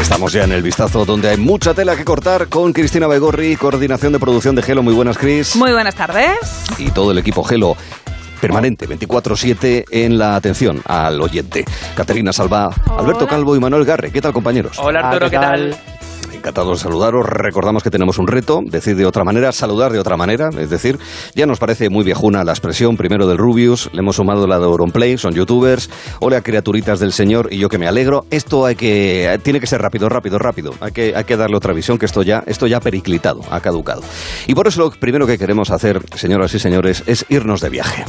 Estamos 0.00 0.32
ya 0.32 0.44
en 0.44 0.52
el 0.52 0.62
vistazo 0.62 1.04
donde 1.04 1.30
hay 1.30 1.36
mucha 1.36 1.72
tela 1.74 1.96
que 1.96 2.04
cortar 2.04 2.48
con 2.48 2.72
Cristina 2.72 3.06
Begorri, 3.06 3.56
coordinación 3.56 4.12
de 4.12 4.18
producción 4.18 4.54
de 4.54 4.62
Gelo. 4.62 4.82
Muy 4.82 4.94
buenas, 4.94 5.16
Cris. 5.16 5.56
Muy 5.56 5.72
buenas 5.72 5.94
tardes. 5.94 6.36
Y 6.78 6.90
todo 6.90 7.12
el 7.12 7.18
equipo 7.18 7.42
Gelo 7.42 7.76
permanente, 8.40 8.86
24-7 8.86 9.86
en 9.90 10.18
la 10.18 10.36
atención 10.36 10.82
al 10.84 11.20
oyente. 11.22 11.64
Caterina 11.96 12.30
Salva, 12.32 12.74
Alberto 12.98 13.26
Calvo 13.26 13.56
y 13.56 13.60
Manuel 13.60 13.86
Garre. 13.86 14.10
¿Qué 14.12 14.20
tal, 14.20 14.34
compañeros? 14.34 14.78
Hola, 14.78 15.00
Arturo, 15.08 15.30
¿qué 15.30 15.38
tal? 15.38 15.74
Encantado 16.44 16.72
de 16.72 16.76
saludaros. 16.78 17.24
Recordamos 17.24 17.82
que 17.82 17.88
tenemos 17.88 18.18
un 18.18 18.26
reto, 18.26 18.60
decir 18.62 18.96
de 18.96 19.06
otra 19.06 19.24
manera, 19.24 19.50
saludar 19.50 19.92
de 19.92 19.98
otra 19.98 20.18
manera. 20.18 20.50
Es 20.58 20.68
decir, 20.68 20.98
ya 21.34 21.46
nos 21.46 21.58
parece 21.58 21.88
muy 21.88 22.04
viejuna 22.04 22.44
la 22.44 22.52
expresión 22.52 22.98
primero 22.98 23.26
del 23.26 23.38
Rubius, 23.38 23.88
le 23.94 24.00
hemos 24.00 24.16
sumado 24.16 24.46
la 24.46 24.58
de 24.58 24.66
Auronplay, 24.66 25.16
son 25.16 25.32
youtubers. 25.32 25.88
Hola, 26.20 26.42
criaturitas 26.42 27.00
del 27.00 27.14
Señor, 27.14 27.48
y 27.50 27.56
yo 27.56 27.70
que 27.70 27.78
me 27.78 27.88
alegro. 27.88 28.26
Esto 28.30 28.66
hay 28.66 28.74
que, 28.74 29.40
tiene 29.42 29.58
que 29.58 29.66
ser 29.66 29.80
rápido, 29.80 30.10
rápido, 30.10 30.38
rápido. 30.38 30.74
Hay 30.80 30.92
que, 30.92 31.14
hay 31.16 31.24
que 31.24 31.38
darle 31.38 31.56
otra 31.56 31.72
visión, 31.72 31.96
que 31.96 32.04
esto 32.04 32.22
ya, 32.22 32.44
esto 32.46 32.66
ya 32.66 32.76
ha 32.76 32.80
periclitado, 32.80 33.40
ha 33.48 33.60
caducado. 33.60 34.02
Y 34.46 34.54
por 34.54 34.68
eso 34.68 34.82
lo 34.82 34.90
primero 34.90 35.26
que 35.26 35.38
queremos 35.38 35.70
hacer, 35.70 36.02
señoras 36.14 36.52
y 36.52 36.58
señores, 36.58 37.04
es 37.06 37.24
irnos 37.30 37.62
de 37.62 37.70
viaje. 37.70 38.04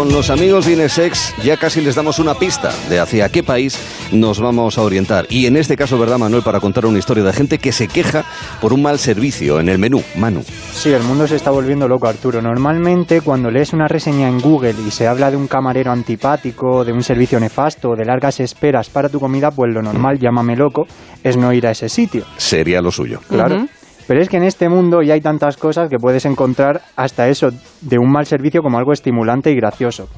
Con 0.00 0.14
los 0.14 0.30
amigos 0.30 0.64
de 0.64 0.72
Inesex 0.72 1.34
ya 1.44 1.58
casi 1.58 1.82
les 1.82 1.94
damos 1.94 2.18
una 2.18 2.32
pista 2.34 2.72
de 2.88 2.98
hacia 2.98 3.28
qué 3.28 3.42
país 3.42 3.78
nos 4.12 4.40
vamos 4.40 4.78
a 4.78 4.82
orientar. 4.82 5.26
Y 5.28 5.44
en 5.44 5.58
este 5.58 5.76
caso, 5.76 5.98
¿verdad, 5.98 6.16
Manuel? 6.16 6.42
Para 6.42 6.58
contar 6.58 6.86
una 6.86 6.98
historia 6.98 7.22
de 7.22 7.34
gente 7.34 7.58
que 7.58 7.70
se 7.70 7.86
queja 7.86 8.24
por 8.62 8.72
un 8.72 8.80
mal 8.80 8.98
servicio 8.98 9.60
en 9.60 9.68
el 9.68 9.78
menú. 9.78 10.02
Manu. 10.16 10.42
Sí, 10.72 10.90
el 10.90 11.02
mundo 11.02 11.26
se 11.26 11.36
está 11.36 11.50
volviendo 11.50 11.86
loco, 11.86 12.06
Arturo. 12.06 12.40
Normalmente, 12.40 13.20
cuando 13.20 13.50
lees 13.50 13.74
una 13.74 13.88
reseña 13.88 14.26
en 14.26 14.40
Google 14.40 14.74
y 14.88 14.90
se 14.90 15.06
habla 15.06 15.30
de 15.30 15.36
un 15.36 15.46
camarero 15.46 15.92
antipático, 15.92 16.82
de 16.82 16.94
un 16.94 17.02
servicio 17.02 17.38
nefasto, 17.38 17.94
de 17.94 18.06
largas 18.06 18.40
esperas 18.40 18.88
para 18.88 19.10
tu 19.10 19.20
comida, 19.20 19.50
pues 19.50 19.70
lo 19.70 19.82
normal, 19.82 20.18
llámame 20.18 20.56
loco, 20.56 20.86
es 21.22 21.36
no 21.36 21.52
ir 21.52 21.66
a 21.66 21.72
ese 21.72 21.90
sitio. 21.90 22.24
Sería 22.38 22.80
lo 22.80 22.90
suyo. 22.90 23.20
Claro. 23.28 23.66
Pero 24.10 24.22
es 24.22 24.28
que 24.28 24.38
en 24.38 24.42
este 24.42 24.68
mundo 24.68 25.02
ya 25.02 25.14
hay 25.14 25.20
tantas 25.20 25.56
cosas 25.56 25.88
que 25.88 25.96
puedes 25.96 26.24
encontrar 26.24 26.80
hasta 26.96 27.28
eso 27.28 27.50
de 27.80 27.96
un 27.96 28.10
mal 28.10 28.26
servicio 28.26 28.60
como 28.60 28.76
algo 28.76 28.92
estimulante 28.92 29.52
y 29.52 29.54
gracioso. 29.54 30.08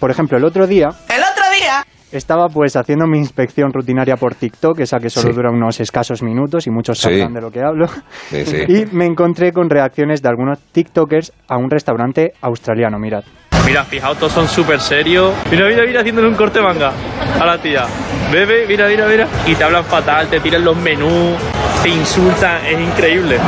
Por 0.00 0.10
ejemplo, 0.10 0.36
el 0.36 0.44
otro 0.44 0.66
día... 0.66 0.88
El 1.08 1.22
otro 1.22 1.44
día... 1.56 1.86
Estaba 2.10 2.48
pues 2.48 2.74
haciendo 2.74 3.06
mi 3.06 3.18
inspección 3.18 3.72
rutinaria 3.72 4.16
por 4.16 4.34
TikTok, 4.34 4.80
esa 4.80 4.98
que 4.98 5.10
solo 5.10 5.32
dura 5.32 5.52
unos 5.52 5.78
escasos 5.78 6.24
minutos 6.24 6.66
y 6.66 6.70
muchos 6.70 6.98
sabrán 6.98 7.34
de 7.34 7.40
lo 7.40 7.52
que 7.52 7.60
hablo. 7.60 7.86
y 8.32 8.86
me 8.92 9.06
encontré 9.06 9.52
con 9.52 9.70
reacciones 9.70 10.22
de 10.22 10.28
algunos 10.28 10.58
TikTokers 10.72 11.32
a 11.46 11.56
un 11.56 11.70
restaurante 11.70 12.32
australiano, 12.40 12.98
mirad. 12.98 13.22
Mira, 13.66 13.84
fijaos, 13.84 14.16
todos 14.16 14.32
son 14.32 14.48
súper 14.48 14.80
serios. 14.80 15.34
Mira, 15.50 15.66
mira, 15.66 15.82
mira, 15.84 16.00
haciéndole 16.00 16.28
un 16.28 16.36
corte 16.36 16.60
manga 16.60 16.92
a 17.40 17.44
la 17.44 17.58
tía. 17.58 17.84
Bebe, 18.30 18.64
mira, 18.68 18.86
mira, 18.86 19.06
mira. 19.06 19.26
Y 19.44 19.56
te 19.56 19.64
hablan 19.64 19.84
fatal, 19.84 20.28
te 20.28 20.38
tiran 20.38 20.64
los 20.64 20.76
menús, 20.76 21.34
te 21.82 21.88
insultan, 21.88 22.64
es 22.64 22.80
increíble. 22.80 23.38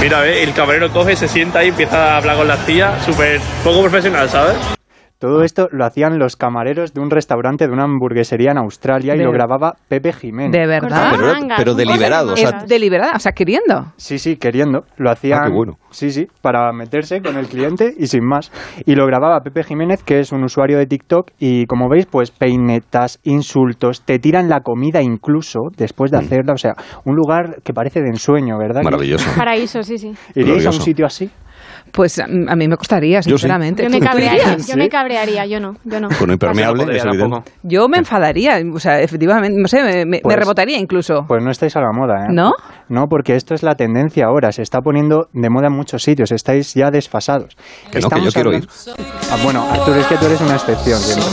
Mira, 0.00 0.20
ve, 0.20 0.42
el 0.42 0.52
camarero 0.52 0.92
coge, 0.92 1.16
se 1.16 1.26
sienta 1.26 1.60
ahí, 1.60 1.68
empieza 1.68 2.12
a 2.12 2.16
hablar 2.18 2.36
con 2.36 2.46
las 2.46 2.66
tías, 2.66 3.02
súper 3.02 3.40
poco 3.64 3.80
profesional, 3.80 4.28
¿sabes? 4.28 4.75
Todo 5.18 5.42
esto 5.44 5.68
lo 5.72 5.86
hacían 5.86 6.18
los 6.18 6.36
camareros 6.36 6.92
de 6.92 7.00
un 7.00 7.10
restaurante 7.10 7.66
de 7.66 7.72
una 7.72 7.84
hamburguesería 7.84 8.50
en 8.50 8.58
Australia 8.58 9.14
y 9.16 9.18
lo 9.18 9.32
grababa 9.32 9.72
Pepe 9.88 10.12
Jiménez. 10.12 10.52
¿De 10.52 10.66
verdad? 10.66 11.14
Pero, 11.16 11.32
pero 11.56 11.74
deliberado. 11.74 12.34
O 12.34 12.36
sea, 12.36 12.64
deliberado, 12.68 13.12
o 13.16 13.18
sea, 13.18 13.32
queriendo. 13.32 13.92
Sí, 13.96 14.18
sí, 14.18 14.36
queriendo. 14.36 14.82
Lo 14.98 15.10
hacían. 15.10 15.38
Ah, 15.40 15.46
qué 15.46 15.52
bueno. 15.54 15.78
Sí, 15.90 16.10
sí, 16.10 16.26
para 16.42 16.70
meterse 16.72 17.22
con 17.22 17.38
el 17.38 17.46
cliente 17.46 17.94
y 17.96 18.08
sin 18.08 18.26
más. 18.26 18.52
Y 18.84 18.94
lo 18.94 19.06
grababa 19.06 19.40
Pepe 19.40 19.64
Jiménez, 19.64 20.02
que 20.02 20.20
es 20.20 20.32
un 20.32 20.44
usuario 20.44 20.76
de 20.76 20.84
TikTok, 20.84 21.30
y 21.38 21.64
como 21.64 21.88
veis, 21.88 22.04
pues 22.04 22.30
peinetas, 22.30 23.18
insultos, 23.24 24.02
te 24.02 24.18
tiran 24.18 24.50
la 24.50 24.60
comida 24.60 25.00
incluso 25.00 25.60
después 25.78 26.10
de 26.10 26.18
hacerla. 26.18 26.52
O 26.52 26.58
sea, 26.58 26.74
un 27.06 27.16
lugar 27.16 27.62
que 27.64 27.72
parece 27.72 28.02
de 28.02 28.08
ensueño, 28.08 28.58
¿verdad? 28.58 28.82
Maravilloso. 28.82 29.30
Paraíso, 29.34 29.82
sí, 29.82 29.96
sí. 29.96 30.12
¿Iríais 30.34 30.66
a 30.66 30.70
un 30.70 30.74
sitio 30.74 31.06
así? 31.06 31.30
Pues 31.96 32.18
a 32.20 32.26
mí 32.26 32.68
me 32.68 32.76
costaría, 32.76 33.22
sinceramente. 33.22 33.82
Yo, 33.82 33.88
me 33.88 34.00
cabrearía, 34.00 34.56
yo 34.58 34.76
me 34.76 34.88
cabrearía, 34.90 35.46
yo 35.46 35.58
no, 35.60 35.76
yo 35.82 35.98
no. 35.98 36.08
Con 36.10 36.30
impermeable, 36.30 36.84
es 36.94 37.02
evidente. 37.04 37.50
Yo 37.62 37.88
me 37.88 37.96
enfadaría, 37.96 38.60
o 38.70 38.78
sea, 38.78 39.00
efectivamente, 39.00 39.58
no 39.58 39.66
sé, 39.66 39.82
me, 39.82 40.04
me 40.04 40.20
Pues- 40.20 40.36
rebotaría 40.36 40.78
incluso. 40.78 41.24
Pues 41.26 41.42
no 41.42 41.50
estáis 41.50 41.74
a 41.74 41.80
la 41.80 41.92
moda, 41.92 42.26
¿eh? 42.26 42.28
¿No? 42.30 42.52
No, 42.90 43.06
porque 43.08 43.34
esto 43.34 43.54
es 43.54 43.62
la 43.62 43.76
tendencia 43.76 44.26
ahora, 44.26 44.52
se 44.52 44.60
está 44.60 44.82
poniendo 44.82 45.28
de 45.32 45.48
moda 45.48 45.68
en 45.68 45.72
muchos 45.72 46.02
sitios, 46.02 46.30
estáis 46.32 46.74
ya 46.74 46.90
desfasados. 46.90 47.56
Que 47.90 48.00
no, 48.00 48.10
que 48.10 48.20
yo 48.20 48.30
quiero 48.30 48.50
hablando- 48.50 48.68
Ah, 49.32 49.38
bueno, 49.42 49.66
Arturo, 49.72 49.98
es 49.98 50.06
que 50.06 50.16
tú 50.16 50.26
eres 50.26 50.40
una 50.42 50.56
excepción 50.56 50.98
siempre. 51.00 51.26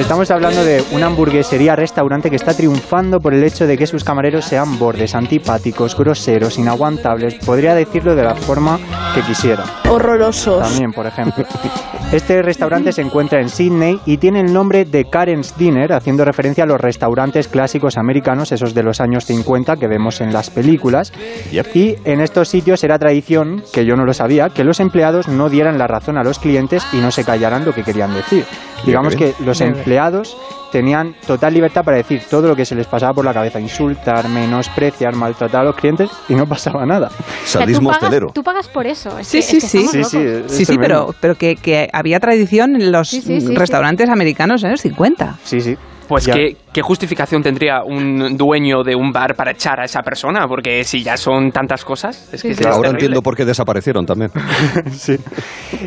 Estamos 0.00 0.30
hablando 0.30 0.64
de 0.64 0.82
una 0.92 1.06
hamburguesería 1.06 1.76
restaurante 1.76 2.30
que 2.30 2.36
está 2.36 2.54
triunfando 2.54 3.20
por 3.20 3.34
el 3.34 3.44
hecho 3.44 3.66
de 3.66 3.76
que 3.76 3.86
sus 3.86 4.02
camareros 4.02 4.46
sean 4.46 4.78
bordes, 4.78 5.14
antipáticos, 5.14 5.94
groseros, 5.94 6.56
inaguantables, 6.56 7.34
podría 7.44 7.74
decirlo 7.74 8.16
de 8.16 8.24
la 8.24 8.34
forma 8.34 8.80
que 9.14 9.20
quisiera. 9.20 9.62
Horrorosos. 9.88 10.62
También, 10.66 10.92
por 10.94 11.06
ejemplo. 11.06 11.44
Este 12.12 12.42
restaurante 12.42 12.90
se 12.90 13.02
encuentra 13.02 13.40
en 13.40 13.48
Sydney 13.48 14.00
y 14.04 14.16
tiene 14.18 14.40
el 14.40 14.52
nombre 14.52 14.84
de 14.84 15.04
Karen's 15.04 15.56
Dinner, 15.56 15.92
haciendo 15.92 16.24
referencia 16.24 16.64
a 16.64 16.66
los 16.66 16.80
restaurantes 16.80 17.46
clásicos 17.46 17.96
americanos, 17.96 18.50
esos 18.50 18.74
de 18.74 18.82
los 18.82 19.00
años 19.00 19.26
50 19.26 19.76
que 19.76 19.86
vemos 19.86 20.20
en 20.20 20.32
las 20.32 20.50
películas. 20.50 21.12
Yep. 21.52 21.76
Y 21.76 21.94
en 22.04 22.20
estos 22.20 22.48
sitios 22.48 22.82
era 22.82 22.98
tradición, 22.98 23.62
que 23.72 23.84
yo 23.84 23.94
no 23.94 24.04
lo 24.04 24.12
sabía, 24.12 24.48
que 24.48 24.64
los 24.64 24.80
empleados 24.80 25.28
no 25.28 25.48
dieran 25.48 25.78
la 25.78 25.86
razón 25.86 26.18
a 26.18 26.24
los 26.24 26.40
clientes 26.40 26.84
y 26.92 26.96
no 26.96 27.12
se 27.12 27.24
callaran 27.24 27.64
lo 27.64 27.72
que 27.72 27.84
querían 27.84 28.12
decir. 28.12 28.44
Digamos 28.84 29.14
que 29.14 29.34
los 29.44 29.60
empleados 29.60 30.36
tenían 30.72 31.14
total 31.26 31.52
libertad 31.52 31.82
para 31.84 31.96
decir 31.98 32.22
todo 32.30 32.46
lo 32.48 32.54
que 32.56 32.64
se 32.64 32.74
les 32.76 32.86
pasaba 32.86 33.12
por 33.12 33.24
la 33.24 33.34
cabeza, 33.34 33.58
insultar, 33.60 34.28
menospreciar, 34.28 35.16
maltratar 35.16 35.62
a 35.62 35.64
los 35.64 35.74
clientes 35.76 36.08
y 36.28 36.34
no 36.34 36.46
pasaba 36.46 36.86
nada. 36.86 37.08
O 37.08 37.46
sea, 37.46 37.60
Sadismo 37.62 37.88
tú, 37.90 37.94
pagas, 37.94 38.02
hostelero. 38.04 38.26
tú 38.32 38.42
pagas 38.42 38.68
por 38.68 38.86
eso. 38.86 39.18
Es 39.18 39.26
Sí, 39.26 39.38
que- 39.38 39.42
sí, 39.42 39.56
es 39.58 39.62
que 39.62 39.68
sí. 39.68 39.88
Sí, 39.88 40.04
sí, 40.04 40.42
Sí, 40.46 40.64
sí, 40.64 40.78
pero, 40.78 41.12
pero 41.20 41.34
que, 41.34 41.56
que 41.56 41.88
había 42.00 42.18
tradición 42.20 42.74
en 42.76 42.90
los 42.92 43.08
Sí, 43.08 43.20
sí, 43.22 43.40
sí, 43.40 43.46
sí. 43.48 43.54
restaurantes 43.54 44.08
americanos 44.08 44.64
en 44.64 44.72
los 44.72 44.80
50. 44.80 45.38
Sí, 45.44 45.60
sí. 45.60 45.76
Pues. 46.10 46.26
¿qué, 46.26 46.56
¿qué 46.72 46.82
justificación 46.82 47.40
tendría 47.40 47.84
un 47.84 48.36
dueño 48.36 48.82
de 48.82 48.96
un 48.96 49.12
bar 49.12 49.36
para 49.36 49.52
echar 49.52 49.78
a 49.78 49.84
esa 49.84 50.02
persona? 50.02 50.48
Porque 50.48 50.82
si 50.82 51.04
ya 51.04 51.16
son 51.16 51.52
tantas 51.52 51.84
cosas, 51.84 52.28
es 52.34 52.42
que 52.42 52.48
Sí, 52.48 52.48
es 52.48 52.56
sí. 52.58 52.64
Ahora 52.64 52.74
terrible. 52.78 52.90
entiendo 52.96 53.22
por 53.22 53.36
qué 53.36 53.44
desaparecieron 53.44 54.04
también. 54.04 54.30
Sí. 54.90 55.16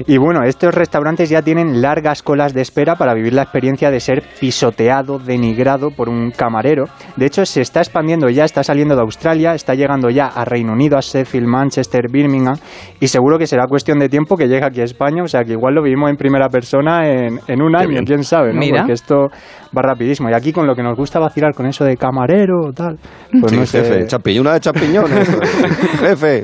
Y 0.07 0.17
bueno, 0.17 0.43
estos 0.45 0.73
restaurantes 0.73 1.29
ya 1.29 1.41
tienen 1.41 1.81
largas 1.81 2.23
colas 2.23 2.53
de 2.53 2.61
espera 2.61 2.95
para 2.95 3.13
vivir 3.13 3.33
la 3.33 3.43
experiencia 3.43 3.91
de 3.91 3.99
ser 3.99 4.23
pisoteado, 4.39 5.19
denigrado 5.19 5.89
por 5.91 6.07
un 6.07 6.31
camarero. 6.31 6.85
De 7.17 7.25
hecho, 7.25 7.45
se 7.45 7.59
está 7.61 7.81
expandiendo 7.81 8.29
ya, 8.29 8.45
está 8.45 8.63
saliendo 8.63 8.95
de 8.95 9.01
Australia, 9.01 9.53
está 9.55 9.75
llegando 9.75 10.09
ya 10.09 10.27
a 10.27 10.45
Reino 10.45 10.71
Unido, 10.71 10.97
a 10.97 11.01
Sheffield, 11.01 11.47
Manchester, 11.47 12.05
Birmingham, 12.09 12.55
y 13.01 13.07
seguro 13.07 13.37
que 13.37 13.45
será 13.45 13.67
cuestión 13.67 13.99
de 13.99 14.07
tiempo 14.07 14.37
que 14.37 14.47
llegue 14.47 14.65
aquí 14.65 14.79
a 14.79 14.85
España, 14.85 15.21
o 15.23 15.27
sea 15.27 15.43
que 15.43 15.51
igual 15.51 15.75
lo 15.75 15.83
vivimos 15.83 16.09
en 16.09 16.15
primera 16.15 16.47
persona 16.47 17.07
en, 17.09 17.39
en 17.47 17.61
un 17.61 17.75
año, 17.75 17.89
bien. 17.89 18.05
quién 18.05 18.23
sabe, 18.23 18.53
¿no? 18.53 18.59
Mira. 18.59 18.79
Porque 18.81 18.93
esto 18.93 19.27
va 19.75 19.81
rapidísimo. 19.81 20.12
Y 20.19 20.33
aquí 20.33 20.51
con 20.51 20.67
lo 20.67 20.75
que 20.75 20.83
nos 20.83 20.97
gusta 20.97 21.19
vacilar 21.19 21.53
con 21.53 21.65
eso 21.65 21.83
de 21.85 21.97
camarero, 21.97 22.71
tal, 22.75 22.97
pues 23.39 23.51
Sí, 23.51 23.57
no 23.57 23.65
sé. 23.65 23.83
jefe, 23.83 24.07
champiñón, 24.07 24.41
una 24.47 24.53
de 24.53 24.59
champiñones. 24.59 25.29
jefe. 25.99 26.43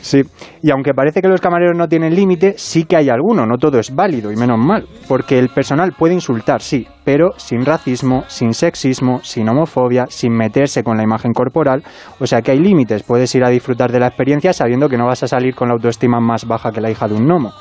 Sí, 0.00 0.22
y 0.62 0.70
aunque 0.70 0.94
parece 0.94 1.20
que 1.20 1.28
los 1.28 1.40
camareros 1.40 1.76
no 1.76 1.88
tienen 1.88 2.14
límite, 2.14 2.54
sí 2.56 2.84
que 2.84 2.96
hay 2.96 3.10
alguno, 3.10 3.44
no 3.46 3.58
todo 3.58 3.80
es 3.80 3.94
válido 3.94 4.30
y 4.30 4.36
menos 4.36 4.56
mal, 4.56 4.86
porque 5.08 5.38
el 5.38 5.48
personal 5.48 5.92
puede 5.98 6.14
insultar, 6.14 6.62
sí, 6.62 6.86
pero 7.04 7.32
sin 7.36 7.64
racismo, 7.64 8.22
sin 8.28 8.54
sexismo, 8.54 9.18
sin 9.24 9.48
homofobia, 9.48 10.06
sin 10.08 10.32
meterse 10.32 10.84
con 10.84 10.96
la 10.96 11.02
imagen 11.02 11.32
corporal, 11.32 11.82
o 12.20 12.26
sea 12.28 12.42
que 12.42 12.52
hay 12.52 12.58
límites, 12.60 13.02
puedes 13.02 13.34
ir 13.34 13.44
a 13.44 13.50
disfrutar 13.50 13.90
de 13.90 13.98
la 13.98 14.06
experiencia 14.06 14.52
sabiendo 14.52 14.88
que 14.88 14.96
no 14.96 15.06
vas 15.06 15.24
a 15.24 15.28
salir 15.28 15.54
con 15.56 15.66
la 15.68 15.74
autoestima 15.74 16.20
más 16.20 16.46
baja 16.46 16.70
que 16.70 16.80
la 16.80 16.90
hija 16.90 17.08
de 17.08 17.14
un 17.14 17.26
gnomo, 17.26 17.52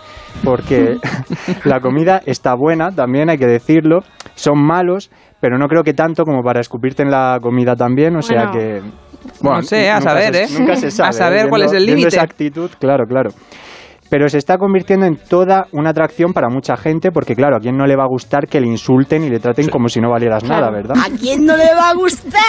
porque 0.43 0.97
la 1.65 1.79
comida 1.79 2.21
está 2.25 2.53
buena, 2.53 2.91
también 2.91 3.31
hay 3.31 3.39
que 3.39 3.47
decirlo, 3.47 4.01
son 4.35 4.63
malos, 4.63 5.09
pero 5.39 5.57
no 5.57 5.67
creo 5.67 5.83
que 5.83 5.93
tanto 5.93 6.23
como 6.23 6.41
para 6.43 6.59
escupirte 6.61 7.03
en 7.03 7.11
la 7.11 7.37
comida 7.41 7.75
también, 7.75 8.15
o 8.15 8.21
sea 8.21 8.51
Bueno. 8.51 8.51
que... 8.51 8.81
No 9.41 9.61
sé, 9.61 9.89
a 9.89 9.99
saber, 10.01 10.33
se- 10.33 10.43
¿eh? 10.43 10.47
Nunca 10.59 10.75
se 10.75 10.89
sabe. 10.91 11.09
A 11.09 11.11
saber 11.11 11.45
¿eh? 11.45 11.49
cuál 11.49 11.63
es 11.63 11.73
el 11.73 11.85
límite. 11.85 12.07
esa 12.09 12.21
actitud, 12.23 12.69
claro, 12.79 13.05
claro. 13.05 13.29
Pero 14.09 14.29
se 14.29 14.37
está 14.37 14.57
convirtiendo 14.57 15.05
en 15.05 15.17
toda 15.17 15.65
una 15.73 15.89
atracción 15.89 16.31
para 16.31 16.47
mucha 16.47 16.77
gente, 16.77 17.11
porque 17.11 17.35
claro, 17.35 17.57
a 17.57 17.59
quién 17.59 17.75
no 17.75 17.85
le 17.85 17.97
va 17.97 18.03
a 18.03 18.07
gustar 18.07 18.47
que 18.47 18.61
le 18.61 18.67
insulten 18.67 19.23
y 19.25 19.29
le 19.29 19.39
traten 19.39 19.67
como 19.67 19.89
si 19.89 19.99
no 19.99 20.09
valieras 20.09 20.45
nada, 20.45 20.71
¿verdad? 20.71 20.95
¿A 20.97 21.09
quién 21.19 21.45
no 21.45 21.57
le 21.57 21.65
va 21.75 21.89
a 21.89 21.93
gustar? 21.93 22.41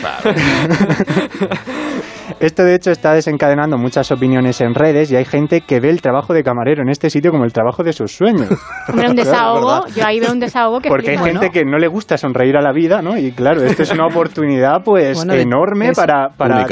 Esto 2.40 2.64
de 2.64 2.74
hecho 2.74 2.90
está 2.90 3.12
desencadenando 3.12 3.76
muchas 3.76 4.10
opiniones 4.12 4.60
en 4.60 4.74
redes 4.74 5.12
y 5.12 5.16
hay 5.16 5.24
gente 5.24 5.60
que 5.60 5.80
ve 5.80 5.90
el 5.90 6.00
trabajo 6.00 6.32
de 6.32 6.42
camarero 6.42 6.82
en 6.82 6.88
este 6.88 7.10
sitio 7.10 7.32
como 7.32 7.44
el 7.44 7.52
trabajo 7.52 7.82
de 7.82 7.92
sus 7.92 8.12
sueños. 8.12 8.48
Hombre, 8.88 9.10
un 9.10 9.16
desahogo. 9.16 9.86
Yo 9.88 10.06
ahí 10.06 10.20
veo 10.20 10.32
un 10.32 10.40
desahogo 10.40 10.80
que 10.80 10.88
Porque 10.88 11.10
hay 11.10 11.18
gente 11.18 11.50
que 11.50 11.64
no 11.64 11.78
le 11.78 11.88
gusta 11.88 12.16
sonreír 12.16 12.56
a 12.56 12.62
la 12.62 12.72
vida, 12.72 13.02
¿no? 13.02 13.18
Y 13.18 13.32
claro, 13.32 13.62
esto 13.62 13.82
es 13.82 13.92
una 13.92 14.06
oportunidad 14.06 14.82
pues 14.84 15.16
Bueno, 15.16 15.34
enorme 15.34 15.90
es 15.90 15.96
para, 15.96 16.30
para. 16.30 16.66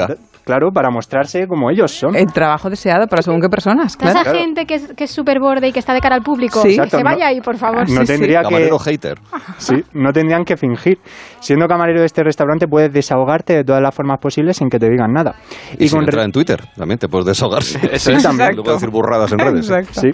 Claro, 0.48 0.70
para 0.72 0.90
mostrarse 0.90 1.46
como 1.46 1.70
ellos 1.70 1.92
son. 1.92 2.16
El 2.16 2.32
trabajo 2.32 2.70
deseado 2.70 3.06
para 3.06 3.20
según 3.22 3.40
qué 3.40 3.48
personas, 3.48 3.96
claro. 3.96 4.20
esa 4.20 4.34
gente 4.34 4.64
que 4.64 4.74
es, 4.76 4.92
que 4.96 5.04
es 5.04 5.10
súper 5.10 5.38
borde 5.40 5.68
y 5.68 5.72
que 5.72 5.78
está 5.78 5.92
de 5.92 6.00
cara 6.00 6.16
al 6.16 6.22
público, 6.22 6.62
Sí. 6.62 6.78
que 6.78 6.88
se 6.88 6.96
no- 6.98 7.04
vaya 7.04 7.26
ahí, 7.26 7.40
por 7.40 7.56
favor. 7.58 7.80
no 7.80 7.86
sí, 7.86 7.96
sí. 7.98 8.04
tendría 8.06 8.38
que 8.40 8.44
Camarero 8.44 8.78
hater. 8.78 9.18
sí, 9.58 9.74
no 9.92 10.10
tendrían 10.12 10.44
que 10.44 10.56
fingir. 10.56 10.98
Siendo 11.40 11.66
camarero 11.68 12.00
de 12.00 12.06
este 12.06 12.22
restaurante 12.24 12.66
puedes 12.66 12.90
desahogarte 12.92 13.54
de 13.54 13.64
todas 13.64 13.82
las 13.82 13.94
formas 13.94 14.18
posibles 14.18 14.56
sin 14.56 14.68
que 14.70 14.78
te 14.78 14.88
digan 14.88 15.12
nada. 15.12 15.34
Y, 15.78 15.88
con 15.90 16.00
entrar 16.00 16.24
en 16.24 16.32
Twitter, 16.32 16.60
también 16.76 16.98
te 16.98 17.08
puedes 17.08 17.26
desahogarse. 17.26 17.98
Sí, 17.98 18.12
también. 18.22 18.54
Luego 18.54 18.72
decir 18.72 18.88
burradas 18.90 19.30
en 19.32 19.38
redes. 19.38 19.68
Exacto. 19.70 20.00
Sí. 20.00 20.10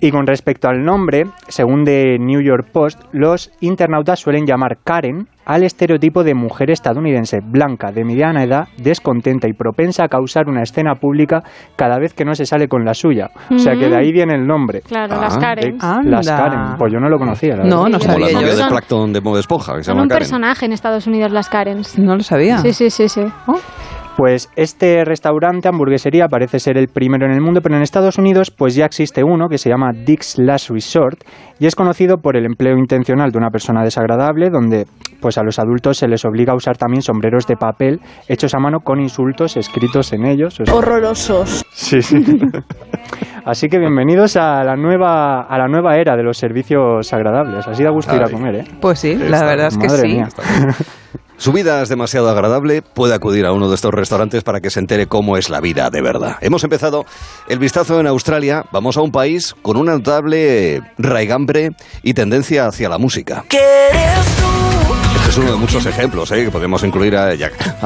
Y 0.00 0.10
con 0.10 0.26
respecto 0.26 0.68
al 0.68 0.82
nombre, 0.84 1.24
según 1.48 1.84
de 1.84 2.16
New 2.18 2.40
York 2.40 2.68
Post, 2.72 3.00
los 3.12 3.50
internautas 3.60 4.18
suelen 4.20 4.46
llamar 4.46 4.78
Karen 4.82 5.28
al 5.46 5.62
estereotipo 5.62 6.24
de 6.24 6.34
mujer 6.34 6.70
estadounidense 6.70 7.38
blanca 7.42 7.92
de 7.92 8.04
mediana 8.04 8.42
edad, 8.42 8.68
descontenta 8.76 9.48
y 9.48 9.52
propensa 9.52 10.04
a 10.04 10.08
causar 10.08 10.48
una 10.48 10.62
escena 10.62 10.96
pública 10.96 11.42
cada 11.76 11.98
vez 11.98 12.12
que 12.14 12.24
no 12.24 12.34
se 12.34 12.44
sale 12.44 12.68
con 12.68 12.84
la 12.84 12.92
suya. 12.94 13.30
O 13.50 13.58
sea 13.58 13.74
que 13.74 13.88
de 13.88 13.96
ahí 13.96 14.12
viene 14.12 14.34
el 14.34 14.46
nombre. 14.46 14.80
Claro, 14.82 15.14
Ah, 15.16 15.20
las 15.22 15.38
Karen. 15.38 15.78
Las 16.04 16.26
Karen. 16.28 16.76
Pues 16.78 16.92
yo 16.92 16.98
no 16.98 17.08
lo 17.08 17.16
conocía. 17.18 17.56
la 17.56 17.64
No, 17.64 17.84
verdad. 17.84 17.90
no 17.92 17.98
Sí, 18.00 18.06
Como 18.06 18.18
la 18.18 18.26
sabía 18.26 18.40
novia 18.40 18.54
de 18.64 18.68
Plankton 18.68 19.12
de 19.12 19.20
Bob 19.20 19.36
Esponja, 19.38 19.72
que 19.74 19.78
se 19.78 19.84
Son 19.84 19.94
llama 19.94 20.02
un 20.02 20.08
Karen. 20.08 20.18
personaje 20.20 20.66
en 20.66 20.72
Estados 20.72 21.06
Unidos 21.06 21.30
las 21.32 21.48
Karens. 21.48 21.98
No 21.98 22.16
lo 22.16 22.22
sabía. 22.22 22.58
Sí, 22.58 22.72
sí, 22.72 22.90
sí, 22.90 23.08
sí. 23.08 23.22
Pues 24.16 24.48
este 24.56 25.04
restaurante, 25.04 25.68
hamburguesería, 25.68 26.26
parece 26.28 26.58
ser 26.58 26.78
el 26.78 26.88
primero 26.88 27.26
en 27.26 27.32
el 27.32 27.42
mundo, 27.42 27.60
pero 27.62 27.76
en 27.76 27.82
Estados 27.82 28.16
Unidos 28.16 28.50
pues 28.50 28.74
ya 28.74 28.86
existe 28.86 29.22
uno 29.22 29.48
que 29.48 29.58
se 29.58 29.68
llama 29.68 29.90
Dick's 29.92 30.38
Last 30.38 30.70
Resort 30.70 31.22
y 31.58 31.66
es 31.66 31.74
conocido 31.74 32.16
por 32.16 32.34
el 32.34 32.46
empleo 32.46 32.78
intencional 32.78 33.30
de 33.30 33.36
una 33.36 33.50
persona 33.50 33.82
desagradable 33.84 34.48
donde 34.48 34.86
pues 35.20 35.36
a 35.36 35.42
los 35.42 35.58
adultos 35.58 35.98
se 35.98 36.08
les 36.08 36.24
obliga 36.24 36.54
a 36.54 36.56
usar 36.56 36.78
también 36.78 37.02
sombreros 37.02 37.46
de 37.46 37.56
papel 37.56 38.00
hechos 38.26 38.54
a 38.54 38.58
mano 38.58 38.78
con 38.80 39.00
insultos 39.00 39.58
escritos 39.58 40.10
en 40.14 40.24
ellos. 40.24 40.60
O 40.60 40.64
sea, 40.64 40.74
Horrorosos. 40.74 41.62
Sí, 41.72 42.00
sí. 42.00 42.16
Así 43.44 43.68
que 43.68 43.78
bienvenidos 43.78 44.36
a 44.38 44.64
la 44.64 44.76
nueva 44.76 45.42
a 45.42 45.58
la 45.58 45.68
nueva 45.68 45.96
era 45.98 46.16
de 46.16 46.22
los 46.22 46.38
servicios 46.38 47.12
agradables. 47.12 47.68
Así 47.68 47.82
da 47.84 47.90
gusto 47.90 48.16
ir 48.16 48.22
a 48.22 48.30
comer, 48.30 48.54
¿eh? 48.56 48.64
Pues 48.80 48.98
sí, 48.98 49.14
la 49.14 49.24
Está- 49.26 49.46
verdad 49.46 49.66
es 49.68 49.76
que 49.76 49.86
Madre 49.86 50.00
sí. 50.00 50.08
mía. 50.14 50.28
Su 51.38 51.52
vida 51.52 51.82
es 51.82 51.88
demasiado 51.88 52.30
agradable, 52.30 52.82
puede 52.82 53.14
acudir 53.14 53.44
a 53.44 53.52
uno 53.52 53.68
de 53.68 53.74
estos 53.74 53.92
restaurantes 53.92 54.42
para 54.42 54.60
que 54.60 54.70
se 54.70 54.80
entere 54.80 55.06
cómo 55.06 55.36
es 55.36 55.50
la 55.50 55.60
vida 55.60 55.90
de 55.90 56.00
verdad. 56.00 56.36
Hemos 56.40 56.64
empezado 56.64 57.04
el 57.48 57.58
vistazo 57.58 58.00
en 58.00 58.06
Australia, 58.06 58.64
vamos 58.72 58.96
a 58.96 59.02
un 59.02 59.12
país 59.12 59.54
con 59.62 59.76
una 59.76 59.92
notable 59.92 60.82
raigambre 60.96 61.72
y 62.02 62.14
tendencia 62.14 62.66
hacia 62.66 62.88
la 62.88 62.98
música. 62.98 63.44
Es 65.36 65.42
uno 65.42 65.50
de 65.52 65.58
muchos 65.58 65.84
ejemplos, 65.84 66.32
¿eh? 66.32 66.44
que 66.46 66.50
podemos 66.50 66.82
incluir 66.82 67.14
a, 67.14 67.34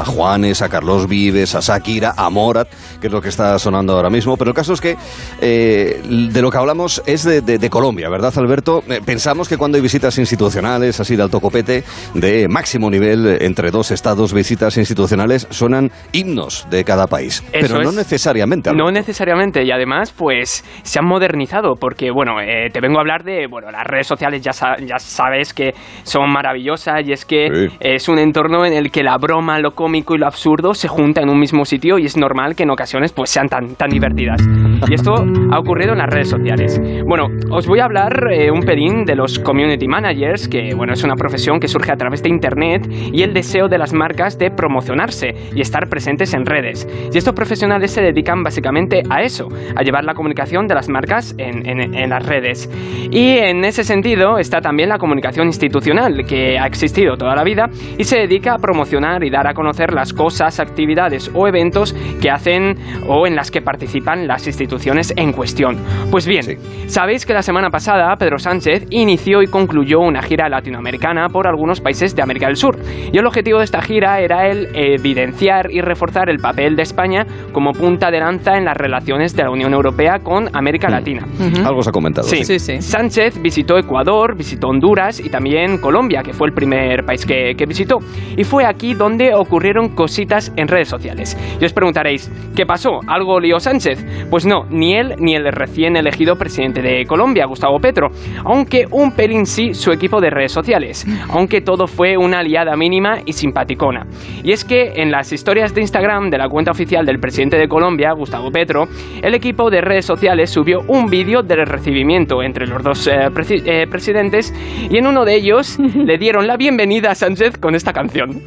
Juanes, 0.06 0.62
a 0.62 0.69
Carlos 0.69 1.08
Vives, 1.08 1.56
a 1.56 1.61
Shakira, 1.61 2.14
a 2.17 2.31
Morat, 2.31 2.69
que 3.00 3.08
es 3.08 3.12
lo 3.12 3.20
que 3.20 3.29
está 3.29 3.58
sonando 3.58 3.94
ahora 3.94 4.08
mismo. 4.08 4.37
Pero 4.37 4.50
el 4.50 4.55
caso 4.55 4.73
es 4.73 4.81
que 4.81 4.97
eh, 5.41 6.00
de 6.05 6.43
lo 6.43 6.50
que 6.50 6.58
hablamos 6.58 7.02
es 7.06 7.25
de, 7.25 7.41
de- 7.41 7.58
de 7.58 7.70
Colombia, 7.70 8.08
¿verdad, 8.08 8.32
Alberto? 8.37 8.85
Eh, 8.88 9.00
pensamos 9.05 9.49
que 9.49 9.56
cuando 9.56 9.76
hay 9.76 9.82
visitas 9.82 10.17
institucionales, 10.19 11.00
así 11.00 11.17
de 11.17 11.23
alto 11.25 11.41
copete, 11.41 11.82
de 12.14 12.47
máximo 12.49 12.88
nivel, 12.88 13.26
eh, 13.26 13.38
entre 13.47 13.70
dos 13.73 13.91
estados, 13.91 14.32
visitas 14.32 14.76
institucionales, 14.76 15.49
suenan 15.50 15.91
himnos 16.12 16.69
de 16.70 16.85
cada 16.85 17.08
país. 17.08 17.43
Eso 17.53 17.67
pero 17.75 17.82
no 17.82 17.91
es. 17.91 17.96
necesariamente. 17.96 18.73
No 18.73 18.93
necesariamente, 18.93 19.64
y 19.64 19.73
además, 19.73 20.12
pues 20.17 20.64
se 20.82 20.99
han 21.00 21.06
modernizado, 21.06 21.75
porque, 21.75 22.11
bueno, 22.12 22.35
te 22.73 22.81
vengo 22.81 22.99
a 22.99 23.00
hablar 23.00 23.25
de, 23.25 23.46
bueno, 23.49 23.70
las 23.73 23.85
redes 23.85 24.06
sociales 24.06 24.41
ya, 24.41 24.53
sa- 24.53 24.76
ya 24.79 24.99
sabes 25.00 25.53
que 25.53 25.73
son 26.05 26.31
maravillosas 26.32 27.00
y 27.05 27.12
es 27.12 27.25
que 27.25 27.39
Sí. 27.52 27.76
es 27.81 28.08
un 28.08 28.19
entorno 28.19 28.64
en 28.64 28.72
el 28.72 28.90
que 28.90 29.02
la 29.02 29.16
broma, 29.19 29.58
lo 29.58 29.72
cómico 29.72 30.14
y 30.14 30.19
lo 30.19 30.26
absurdo 30.26 30.75
se 30.75 30.88
juntan 30.88 31.25
en 31.25 31.31
un 31.31 31.38
mismo 31.38 31.64
sitio 31.64 31.98
y 31.98 32.04
es 32.06 32.16
normal 32.16 32.54
que 32.54 32.64
en 32.64 32.70
ocasiones 32.70 33.12
pues 33.12 33.31
sean 33.31 33.48
tan, 33.48 33.75
tan 33.76 33.90
divertidas. 33.90 34.40
Y 34.88 34.94
esto 34.94 35.14
ha 35.52 35.58
ocurrido 35.58 35.92
en 35.92 35.98
las 35.98 36.08
redes 36.10 36.28
sociales. 36.28 36.81
Bueno, 37.06 37.26
os 37.50 37.66
voy 37.66 37.81
a 37.81 37.84
hablar 37.84 38.28
eh, 38.32 38.50
un 38.50 38.60
pelín 38.60 39.04
de 39.04 39.14
los 39.16 39.38
community 39.38 39.87
managers, 39.88 40.48
que, 40.48 40.75
bueno, 40.75 40.92
es 40.92 41.02
una 41.04 41.14
profesión 41.14 41.58
que 41.60 41.69
surge 41.69 41.92
a 41.92 41.96
través 41.96 42.22
de 42.22 42.28
Internet 42.28 42.87
y 42.90 43.22
el 43.22 43.32
deseo 43.34 43.69
de 43.69 43.78
las 43.78 43.93
marcas 43.93 44.38
de 44.38 44.50
promocionarse 44.50 45.34
y 45.54 45.60
estar 45.60 45.88
presentes 45.88 46.34
en 46.34 46.44
redes. 46.46 46.86
Y 47.12 47.19
estos 47.19 47.34
profesionales 47.34 47.90
se 47.93 48.02
dedican 48.02 48.43
básicamente 48.43 49.02
a 49.10 49.22
eso, 49.22 49.48
a 49.76 49.82
llevar 49.82 50.04
la 50.04 50.14
comunicación 50.14 50.66
de 50.66 50.75
las 50.75 50.88
marcas 50.88 51.34
en, 51.38 51.69
en- 51.69 51.94
en 51.94 52.10
las 52.10 52.25
redes. 52.26 52.69
Y 53.10 53.38
en 53.38 53.64
ese 53.64 53.84
sentido 53.84 54.38
está 54.38 54.60
también 54.60 54.88
la 54.88 54.98
comunicación 54.98 55.46
institucional, 55.46 56.25
que 56.26 56.58
ha 56.58 56.66
existido 56.66 57.16
toda 57.16 57.30
la 57.37 57.44
vida 57.44 57.67
y 57.99 58.05
se 58.05 58.19
dedica 58.19 58.55
a 58.55 58.59
promocionar 58.59 59.25
y 59.25 59.31
dar 59.31 59.47
a 59.47 59.55
conocer 59.55 59.93
las 59.93 60.12
cosas, 60.12 60.61
actividades 60.61 61.31
o 61.35 61.47
eventos 61.49 61.94
que 62.21 62.31
hacen 62.31 62.77
o 63.09 63.27
en 63.27 63.35
las 63.37 63.50
que 63.50 63.61
participan 63.62 64.27
las 64.27 64.47
instituciones 64.47 65.12
en 65.17 65.32
cuestión. 65.32 65.77
Pues 66.11 66.27
bien, 66.27 66.43
Sí. 66.43 66.56
sabéis 66.87 67.27
que 67.27 67.32
la 67.35 67.43
semana 67.43 67.71
pasada 67.71 68.15
Pedro 68.17 68.38
Sánchez 68.38 68.87
inició 68.91 69.43
y 69.43 69.47
concluyó 69.47 70.00
una 70.00 70.23
gira 70.23 70.49
latinoamericana 70.49 71.29
por 71.29 71.47
algunos 71.47 71.81
países 71.81 72.15
de 72.15 72.23
América 72.23 72.47
del 72.47 72.56
Sur. 72.56 72.77
Y 73.12 73.19
el 73.19 73.27
objetivo 73.27 73.59
de 73.59 73.65
esta 73.65 73.81
gira 73.82 74.21
era 74.21 74.49
el 74.49 74.69
evidenciar 74.75 75.71
y 75.71 75.81
reforzar 75.81 76.29
el 76.31 76.38
papel 76.38 76.77
de 76.77 76.82
España 76.82 77.27
como 77.53 77.73
punta 77.73 78.11
de 78.11 78.21
lanza 78.21 78.56
en 78.56 78.65
las 78.65 78.77
relaciones 78.77 79.35
de 79.35 79.43
la 79.44 79.50
Unión 79.50 79.73
Europea 79.73 80.19
con 80.21 80.49
América 80.55 80.88
Latina. 80.88 81.27
Ujú. 81.38 81.67
Algo 81.67 81.82
se 81.82 81.91
ha 81.91 81.93
comentado. 81.93 82.27
Sí. 82.27 82.44
Sí, 82.44 82.59
sí. 82.59 82.81
Sánchez 82.81 83.41
visitó 83.41 83.79
Ecuador, 83.79 84.37
visitó 84.37 84.69
Honduras 84.69 85.21
y 85.21 85.29
también 85.31 85.79
Colombia, 85.79 86.23
que 86.23 86.32
fue 86.32 86.49
el 86.49 86.55
primer 86.55 87.05
país 87.05 87.19
que, 87.26 87.55
que 87.56 87.67
visitó. 87.67 87.99
Y 88.37 88.44
fue 88.44 88.64
aquí 88.64 88.94
donde 88.94 89.34
ocurrieron 89.34 89.94
cositas 89.94 90.52
en 90.56 90.69
redes 90.69 90.88
sociales. 90.88 91.37
Y 91.61 91.64
os 91.64 91.72
preguntaréis, 91.72 92.31
¿qué 92.55 92.67
pasó? 92.67 93.00
¿Algo 93.06 93.40
lió 93.40 93.61
Sánchez? 93.61 94.05
Pues 94.31 94.46
no, 94.46 94.64
ni 94.70 94.94
él 94.94 95.14
ni 95.19 95.34
el 95.34 95.50
recién 95.52 95.96
elegido 95.96 96.37
presidente 96.37 96.82
de 96.82 97.05
Colombia, 97.06 97.46
Gustavo 97.46 97.78
Petro. 97.78 98.08
Aunque 98.44 98.87
un 98.90 99.12
pelín 99.12 99.46
sí 99.46 99.75
su 99.75 99.93
equipo 99.93 100.20
de 100.20 100.31
redes 100.31 100.52
sociales. 100.52 101.06
Aunque 101.31 101.61
todo 101.61 101.87
fue 101.87 102.17
una 102.17 102.40
aliada 102.40 102.76
mínima 102.76 103.19
y 103.25 103.32
simpaticona. 103.32 104.06
Y 104.43 104.52
es 104.52 104.64
que 104.64 104.93
en 104.96 105.11
las 105.11 105.32
historias 105.32 105.75
de 105.75 105.81
Instagram 105.81 106.31
de 106.31 106.38
la 106.38 106.49
cuenta 106.49 106.70
oficial 106.70 107.05
del 107.05 107.19
presidente 107.19 107.56
de 107.56 107.69
Colombia, 107.69 108.12
Gustavo 108.12 108.50
Petro, 108.50 108.87
el 109.22 109.34
equipo 109.34 109.70
de 109.70 109.81
redes 109.81 110.06
sociales 110.06 110.50
subió 110.50 110.81
un 110.88 111.06
vídeo 111.06 111.43
del 111.43 111.67
recibimiento 111.67 112.43
entre 112.43 112.67
los 112.67 112.82
dos 112.82 113.06
eh, 113.06 113.28
eh, 113.64 113.87
presidentes 113.88 114.52
y 114.90 114.96
en 114.96 115.06
uno 115.06 115.25
de 115.25 115.34
ellos 115.34 115.78
le 115.94 116.19
dieron 116.19 116.46
la 116.46 116.56
bienvenida 116.56 117.09
Sánchez 117.14 117.56
con 117.58 117.74
esta 117.74 117.92
canción. 117.92 118.42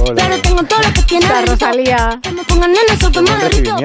Hola. 0.00 0.14
Pero 0.28 0.42
tengo 0.42 0.62
todo 0.64 0.80
lo 0.82 0.92
que 0.92 1.02
tiene 1.02 1.26
La. 1.28 1.42
Rosalía. 1.42 2.20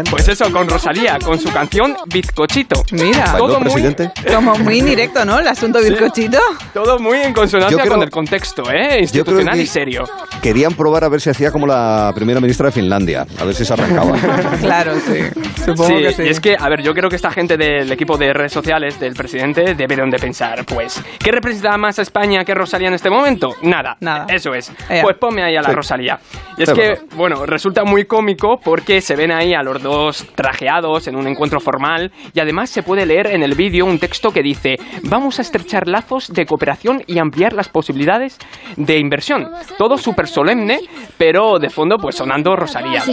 Pues 0.09 0.27
eso, 0.27 0.51
con 0.51 0.67
Rosalía, 0.69 1.19
con 1.23 1.39
su 1.39 1.51
canción 1.51 1.95
Bizcochito. 2.07 2.83
Mira, 2.91 3.33
¿Bailó 3.33 3.47
Todo 3.47 3.59
muy, 3.61 3.81
como 4.33 4.55
muy 4.57 4.79
indirecto, 4.79 5.25
¿no? 5.25 5.39
El 5.39 5.47
asunto 5.47 5.79
bizcochito. 5.79 6.39
todo 6.73 6.99
muy 6.99 7.19
en 7.19 7.33
consonancia 7.33 7.77
creo- 7.79 7.93
con 7.93 8.03
el 8.03 8.09
contexto, 8.09 8.63
¿eh? 8.63 8.65
Yo 8.73 8.77
creo 8.87 8.99
Institucional 9.01 9.55
que 9.55 9.61
y 9.63 9.67
serio. 9.67 10.03
Querían 10.41 10.73
probar 10.73 11.03
a 11.03 11.09
ver 11.09 11.21
si 11.21 11.29
hacía 11.29 11.51
como 11.51 11.67
la 11.67 12.11
primera 12.15 12.39
ministra 12.39 12.67
de 12.67 12.71
Finlandia, 12.71 13.25
a 13.39 13.43
ver 13.43 13.55
si 13.55 13.65
se 13.65 13.73
arrancaba. 13.73 14.17
Claro, 14.61 14.93
sí. 14.95 15.41
Supongo 15.65 15.87
Sí, 15.97 16.03
que 16.03 16.13
sí. 16.13 16.23
y 16.23 16.29
es 16.29 16.39
que, 16.39 16.55
a 16.59 16.69
ver, 16.69 16.81
yo 16.81 16.93
creo 16.93 17.09
que 17.09 17.15
esta 17.15 17.31
gente 17.31 17.57
del 17.57 17.91
equipo 17.91 18.17
de 18.17 18.33
redes 18.33 18.51
sociales 18.51 18.99
del 18.99 19.13
presidente 19.13 19.75
debieron 19.75 20.09
de 20.09 20.17
pensar, 20.19 20.65
pues, 20.65 21.01
¿qué 21.19 21.31
representa 21.31 21.77
más 21.77 21.99
a 21.99 22.01
España 22.01 22.43
que 22.45 22.53
Rosalía 22.53 22.87
en 22.87 22.93
este 22.95 23.09
momento? 23.09 23.55
Nada. 23.61 23.97
Nada. 23.99 24.25
Eso 24.29 24.53
es. 24.53 24.71
Pues 25.01 25.17
ponme 25.17 25.43
ahí 25.43 25.55
a 25.55 25.61
la 25.61 25.69
Sí. 25.69 25.75
Y 26.57 26.63
es 26.63 26.73
que, 26.73 26.95
bueno, 27.15 27.45
resulta 27.45 27.83
muy 27.83 28.05
cómico 28.05 28.59
porque 28.63 29.01
se 29.01 29.15
ven 29.15 29.31
ahí 29.31 29.53
a 29.53 29.61
los 29.61 29.81
dos 29.81 30.25
trajeados 30.35 31.07
en 31.07 31.15
un 31.15 31.27
encuentro 31.27 31.59
formal 31.59 32.11
y 32.33 32.39
además 32.39 32.69
se 32.69 32.83
puede 32.83 33.05
leer 33.05 33.27
en 33.27 33.43
el 33.43 33.55
vídeo 33.55 33.85
un 33.85 33.99
texto 33.99 34.31
que 34.31 34.41
dice, 34.41 34.77
vamos 35.03 35.39
a 35.39 35.41
estrechar 35.41 35.87
lazos 35.87 36.33
de 36.33 36.45
cooperación 36.45 37.03
y 37.07 37.19
ampliar 37.19 37.53
las 37.53 37.69
posibilidades 37.69 38.37
de 38.75 38.97
inversión. 38.97 39.47
Todo 39.77 39.97
súper 39.97 40.27
solemne, 40.27 40.79
pero 41.17 41.59
de 41.59 41.69
fondo 41.69 41.97
pues 41.97 42.15
sonando 42.15 42.55
Rosalía. 42.55 43.03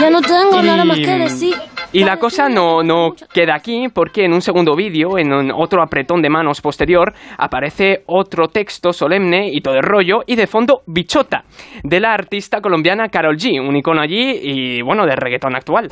Ya 0.00 0.10
no 0.10 0.20
tengo 0.20 0.62
nada 0.62 0.84
más 0.84 0.98
que 0.98 1.18
decir. 1.18 1.56
Y 1.94 2.04
la 2.04 2.16
cosa 2.16 2.48
no, 2.48 2.82
no 2.82 3.10
queda 3.34 3.54
aquí 3.54 3.88
porque 3.92 4.24
en 4.24 4.32
un 4.32 4.40
segundo 4.40 4.74
vídeo, 4.74 5.18
en 5.18 5.30
un 5.30 5.52
otro 5.52 5.82
apretón 5.82 6.22
de 6.22 6.30
manos 6.30 6.62
posterior, 6.62 7.12
aparece 7.36 8.02
otro 8.06 8.48
texto 8.48 8.94
solemne 8.94 9.50
y 9.52 9.60
todo 9.60 9.74
el 9.74 9.82
rollo 9.82 10.20
y 10.26 10.36
de 10.36 10.46
fondo 10.46 10.80
Bichota, 10.86 11.44
de 11.82 12.00
la 12.00 12.14
artista 12.32 12.62
colombiana 12.62 13.10
Carol 13.10 13.36
G, 13.36 13.60
un 13.60 13.76
icono 13.76 14.00
allí 14.00 14.40
y 14.42 14.80
bueno, 14.80 15.04
de 15.04 15.14
reggaetón 15.14 15.54
actual. 15.54 15.88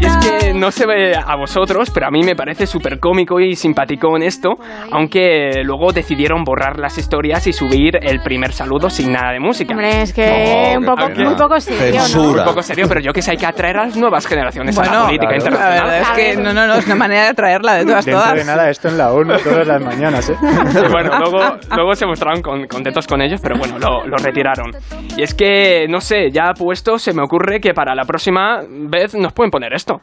Y 0.00 0.06
es 0.06 0.16
que 0.16 0.54
no 0.54 0.70
se 0.70 0.86
ve 0.86 1.14
a 1.16 1.36
vosotros, 1.36 1.90
pero 1.90 2.06
a 2.06 2.10
mí 2.10 2.22
me 2.22 2.34
parece 2.34 2.66
súper 2.66 2.98
cómico 2.98 3.38
y 3.40 3.54
simpático 3.54 4.16
en 4.16 4.22
esto, 4.24 4.54
aunque 4.90 5.62
luego 5.64 5.92
decidieron 5.92 6.42
borrar 6.44 6.78
las 6.78 6.98
historias 6.98 7.46
y 7.46 7.52
subir 7.52 7.98
el 8.02 8.20
primer 8.20 8.52
saludo 8.52 8.90
sin 8.90 9.12
nada 9.12 9.32
de 9.32 9.40
música. 9.40 9.72
Hombre, 9.72 10.02
es 10.02 10.12
que 10.12 10.72
No, 10.74 10.80
un 10.80 10.84
poco, 10.86 11.08
muy 11.10 11.34
poco 11.36 11.60
serio, 11.60 12.00
¿no? 12.14 12.22
Un 12.30 12.44
poco 12.44 12.62
serio, 12.62 12.86
pero 12.88 13.00
yo 13.00 13.12
que 13.12 13.22
sé, 13.22 13.32
hay 13.32 13.36
que 13.36 13.46
atraer 13.46 13.76
a 13.78 13.84
las 13.86 13.96
nuevas 13.96 14.26
generaciones 14.26 14.76
a 14.78 14.82
la 14.84 14.88
Bueno, 14.88 15.06
política 15.06 15.34
claro. 15.36 15.44
La 15.44 15.76
internacional. 15.76 15.90
verdad 15.90 16.18
es 16.18 16.34
que 16.36 16.42
no, 16.42 16.52
no, 16.52 16.66
no, 16.66 16.74
es 16.74 16.86
una 16.86 16.94
manera 16.96 17.26
de 17.26 17.34
traerla 17.34 17.74
de 17.74 17.84
todas, 17.84 18.04
Dentro 18.04 18.20
todas. 18.22 18.36
de 18.36 18.44
nada, 18.44 18.70
esto 18.70 18.88
en 18.88 18.98
la 18.98 19.12
ONU 19.12 19.34
todas 19.38 19.66
las 19.66 19.82
mañanas, 19.82 20.28
¿eh? 20.30 20.36
Bueno, 20.90 21.18
luego, 21.18 21.38
luego 21.74 21.94
se 21.94 22.06
mostraron 22.06 22.42
con- 22.42 22.66
contentos 22.66 23.06
con 23.06 23.20
ellos, 23.22 23.40
pero 23.42 23.56
bueno, 23.58 23.78
lo, 23.78 24.06
lo 24.06 24.16
retiraron. 24.16 24.70
Y 25.16 25.22
es 25.22 25.34
que, 25.34 25.86
no 25.88 26.00
sé, 26.00 26.30
ya 26.30 26.52
puesto, 26.54 26.98
se 26.98 27.12
me 27.12 27.22
ocurre 27.22 27.60
que 27.60 27.74
para 27.74 27.94
la 27.94 28.04
próxima 28.04 28.60
vez 28.68 29.14
nos 29.14 29.32
pueden 29.34 29.50
poner 29.50 29.72
esto. 29.74 30.00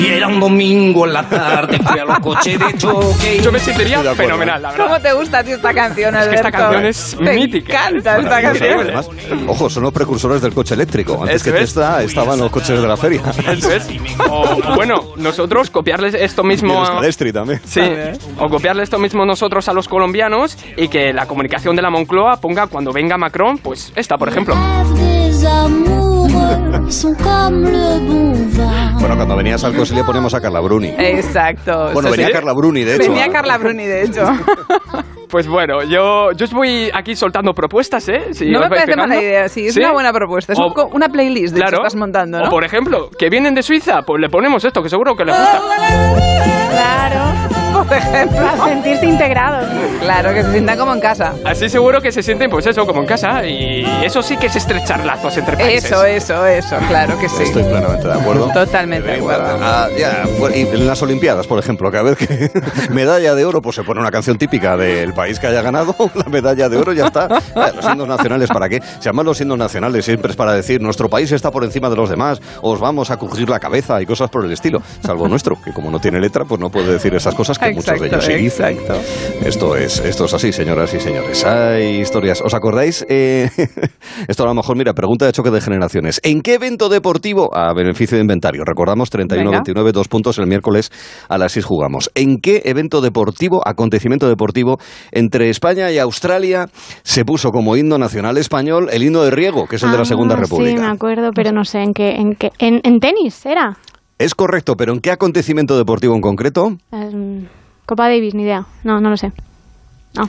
Y 0.00 0.06
era 0.08 0.28
un 0.28 0.38
domingo 0.40 1.06
en 1.06 1.12
la 1.12 1.22
tarde, 1.28 1.78
fui 1.78 1.98
a 1.98 2.04
los 2.04 2.18
coches 2.20 2.58
de 2.58 2.78
choque. 2.78 3.40
Yo 3.42 3.50
me 3.50 3.58
sentiría 3.58 4.02
fenomenal, 4.14 4.60
la 4.62 4.70
verdad. 4.72 4.84
¿Cómo 4.86 5.00
te 5.00 5.12
gusta 5.14 5.38
a 5.38 5.44
ti 5.44 5.52
esta 5.52 5.72
canción, 5.72 6.14
Es 6.14 6.28
que 6.28 6.34
esta 6.36 6.48
Alberto? 6.48 6.58
canción 6.64 6.86
es 6.86 7.16
Me 7.20 7.34
mítica. 7.34 7.88
encanta 7.88 8.18
esta 8.18 8.42
canción. 8.42 8.80
Además, 8.80 9.08
ojo, 9.46 9.70
son 9.70 9.82
los 9.84 9.92
precursores 9.92 10.42
del 10.42 10.52
coche 10.54 10.74
eléctrico. 10.74 11.22
Antes 11.22 11.42
que 11.42 11.50
es. 11.50 11.56
Tesla 11.56 12.02
estaban 12.02 12.38
los 12.38 12.50
coches 12.50 12.80
de 12.80 12.86
la 12.86 12.96
feria. 12.96 13.22
Eso 13.50 13.72
es. 13.72 13.88
O, 14.28 14.74
bueno, 14.74 14.96
nosotros 15.16 15.70
copiarles 15.70 16.14
esto 16.14 16.42
mismo 16.44 16.74
los 16.74 16.90
a... 16.90 16.94
Calestri 16.94 17.32
también. 17.32 17.60
Sí, 17.64 17.80
o 18.38 18.48
copiarle 18.48 18.82
esto 18.82 18.98
mismo 18.98 19.24
nosotros 19.24 19.68
a 19.68 19.72
los 19.72 19.88
colombianos 19.88 20.56
y 20.76 20.88
que 20.88 21.12
la 21.12 21.26
comunicación 21.26 21.74
de 21.76 21.82
la 21.82 21.90
Moncloa 21.90 22.36
ponga 22.40 22.66
cuando 22.66 22.92
venga 22.92 23.16
Macron, 23.16 23.58
pues 23.58 23.92
esta, 23.96 24.16
por 24.16 24.28
ejemplo. 24.28 24.54
Bueno, 29.06 29.18
cuando 29.18 29.36
venía 29.36 29.56
Sarkozy 29.56 29.94
le 29.94 30.02
ponemos 30.02 30.34
a 30.34 30.40
Carla 30.40 30.58
Bruni. 30.60 30.88
Exacto. 30.98 31.90
Bueno, 31.92 32.10
venía 32.10 32.26
sí. 32.26 32.32
Carla 32.32 32.52
Bruni, 32.54 32.82
de 32.82 32.96
hecho. 32.96 33.08
Venía 33.12 33.26
a- 33.26 33.30
Carla 33.30 33.56
Bruni, 33.56 33.84
de 33.84 34.02
hecho. 34.02 34.22
Pues 35.28 35.48
bueno, 35.48 35.82
yo, 35.82 36.30
yo 36.36 36.44
os 36.44 36.52
voy 36.52 36.88
aquí 36.94 37.16
soltando 37.16 37.52
propuestas, 37.52 38.08
¿eh? 38.08 38.28
Si 38.32 38.48
no 38.48 38.60
me 38.60 38.68
parece 38.68 38.94
mala 38.96 39.20
idea, 39.20 39.48
sí, 39.48 39.66
es 39.66 39.74
¿Sí? 39.74 39.80
una 39.80 39.90
buena 39.92 40.12
propuesta. 40.12 40.52
Es 40.52 40.58
O- 40.58 40.66
un 40.66 40.94
una 40.94 41.08
playlist 41.08 41.52
de 41.52 41.60
Claro. 41.62 41.78
estás 41.78 41.96
montando, 41.96 42.38
¿no? 42.38 42.46
O 42.46 42.48
por 42.50 42.64
ejemplo, 42.64 43.10
que 43.18 43.28
vienen 43.28 43.52
de 43.52 43.62
Suiza, 43.64 44.02
pues 44.02 44.20
le 44.20 44.28
ponemos 44.28 44.64
esto, 44.64 44.82
que 44.82 44.88
seguro 44.88 45.16
que 45.16 45.24
les 45.24 45.36
gusta. 45.36 45.60
Claro, 46.70 47.45
Por 47.86 47.92
ejemplo. 47.96 48.36
para 48.42 48.64
sentirse 48.64 49.06
integrados. 49.06 49.66
Claro, 50.00 50.32
que 50.34 50.42
se 50.42 50.52
sientan 50.52 50.78
como 50.78 50.92
en 50.94 51.00
casa. 51.00 51.34
Así 51.44 51.68
seguro 51.68 52.00
que 52.00 52.10
se 52.12 52.22
sienten, 52.22 52.50
pues 52.50 52.66
eso, 52.66 52.86
como 52.86 53.00
en 53.00 53.06
casa. 53.06 53.44
Y 53.46 53.84
eso 54.04 54.22
sí 54.22 54.36
que 54.36 54.46
es 54.46 54.56
estrechar 54.56 55.04
lazos 55.04 55.36
entre 55.36 55.56
países. 55.56 55.84
Eso, 55.84 56.04
eso, 56.04 56.46
eso, 56.46 56.76
claro 56.88 57.18
que 57.18 57.28
sí. 57.28 57.42
Estoy 57.42 57.62
plenamente 57.64 58.06
de 58.08 58.14
acuerdo. 58.14 58.50
Totalmente 58.52 59.08
de 59.08 59.16
acuerdo. 59.16 59.58
Ah, 59.62 59.88
ya, 59.96 60.24
fue- 60.38 60.58
y 60.58 60.62
en 60.62 60.86
las 60.86 61.02
Olimpiadas, 61.02 61.46
por 61.46 61.58
ejemplo, 61.58 61.90
cada 61.90 62.04
vez 62.04 62.16
que 62.18 62.50
medalla 62.90 63.34
de 63.34 63.44
oro, 63.44 63.60
pues 63.62 63.76
se 63.76 63.84
pone 63.84 64.00
una 64.00 64.10
canción 64.10 64.38
típica 64.38 64.76
del 64.76 65.12
país 65.12 65.38
que 65.38 65.46
haya 65.46 65.62
ganado, 65.62 65.94
la 66.14 66.24
medalla 66.24 66.68
de 66.68 66.76
oro 66.76 66.92
ya 66.92 67.06
está. 67.06 67.28
Ah, 67.54 67.70
Los 67.74 67.84
himnos 67.84 68.08
nacionales, 68.08 68.48
¿para 68.48 68.68
qué? 68.68 68.80
Se 68.82 69.04
llaman 69.04 69.26
los 69.26 69.40
himnos 69.40 69.58
nacionales, 69.58 70.04
siempre 70.04 70.30
es 70.30 70.36
para 70.36 70.52
decir, 70.52 70.80
nuestro 70.80 71.08
país 71.08 71.30
está 71.32 71.50
por 71.50 71.64
encima 71.64 71.90
de 71.90 71.96
los 71.96 72.08
demás, 72.10 72.40
os 72.62 72.80
vamos 72.80 73.10
a 73.10 73.16
crujir 73.18 73.48
la 73.48 73.60
cabeza 73.60 74.00
y 74.00 74.06
cosas 74.06 74.30
por 74.30 74.44
el 74.44 74.52
estilo. 74.52 74.80
Salvo 75.04 75.28
nuestro, 75.28 75.60
que 75.62 75.72
como 75.72 75.90
no 75.90 75.98
tiene 76.00 76.20
letra, 76.20 76.44
pues 76.44 76.60
no 76.60 76.70
puede 76.70 76.92
decir 76.92 77.14
esas 77.14 77.34
cosas 77.34 77.55
que 77.58 77.72
muchos 77.72 78.00
de 78.00 78.06
ellos 78.06 78.28
exacto. 78.28 78.94
Esto 79.44 79.76
es, 79.76 80.00
esto 80.00 80.24
es 80.24 80.34
así, 80.34 80.52
señoras 80.52 80.92
y 80.94 81.00
señores. 81.00 81.44
Hay 81.44 82.00
historias. 82.00 82.40
¿Os 82.42 82.54
acordáis? 82.54 83.04
Eh, 83.08 83.48
esto 84.28 84.42
a 84.42 84.46
lo 84.46 84.54
mejor, 84.54 84.76
mira, 84.76 84.92
pregunta 84.94 85.26
de 85.26 85.32
choque 85.32 85.50
de 85.50 85.60
generaciones. 85.60 86.20
¿En 86.24 86.40
qué 86.40 86.54
evento 86.54 86.88
deportivo, 86.88 87.54
a 87.56 87.72
beneficio 87.74 88.16
de 88.16 88.22
inventario, 88.22 88.62
recordamos 88.64 89.10
31-29, 89.12 89.92
dos 89.92 90.08
puntos, 90.08 90.38
el 90.38 90.46
miércoles 90.46 90.90
a 91.28 91.38
las 91.38 91.52
6 91.52 91.64
jugamos. 91.64 92.10
¿En 92.14 92.38
qué 92.38 92.62
evento 92.64 93.00
deportivo, 93.00 93.60
acontecimiento 93.66 94.28
deportivo, 94.28 94.78
entre 95.12 95.50
España 95.50 95.90
y 95.92 95.98
Australia 95.98 96.68
se 97.02 97.24
puso 97.24 97.50
como 97.50 97.76
himno 97.76 97.98
nacional 97.98 98.36
español 98.38 98.88
el 98.92 99.02
himno 99.02 99.22
de 99.22 99.30
Riego, 99.30 99.66
que 99.66 99.76
es 99.76 99.82
el 99.82 99.90
de 99.90 99.96
la 99.96 100.02
Ah, 100.02 100.06
Segunda 100.06 100.34
Sí, 100.34 100.40
me 100.40 100.44
República? 100.46 100.90
acuerdo, 100.90 101.30
pero 101.34 101.52
no 101.52 101.64
sé 101.64 101.80
en 101.80 101.92
qué. 101.92 102.10
En, 102.16 102.34
qué, 102.34 102.50
en, 102.58 102.80
en 102.84 102.98
tenis 103.00 103.44
era. 103.46 103.76
Es 104.18 104.34
correcto, 104.34 104.76
pero 104.76 104.92
¿en 104.92 105.00
qué 105.00 105.10
acontecimiento 105.10 105.76
deportivo 105.76 106.14
en 106.14 106.22
concreto? 106.22 106.76
Em, 106.92 107.46
Copa 107.84 108.04
Davis, 108.08 108.34
ni 108.34 108.44
idea. 108.44 108.64
No, 108.82 108.98
no 109.00 109.10
lo 109.10 109.16
sé. 109.16 109.30
No. 110.14 110.24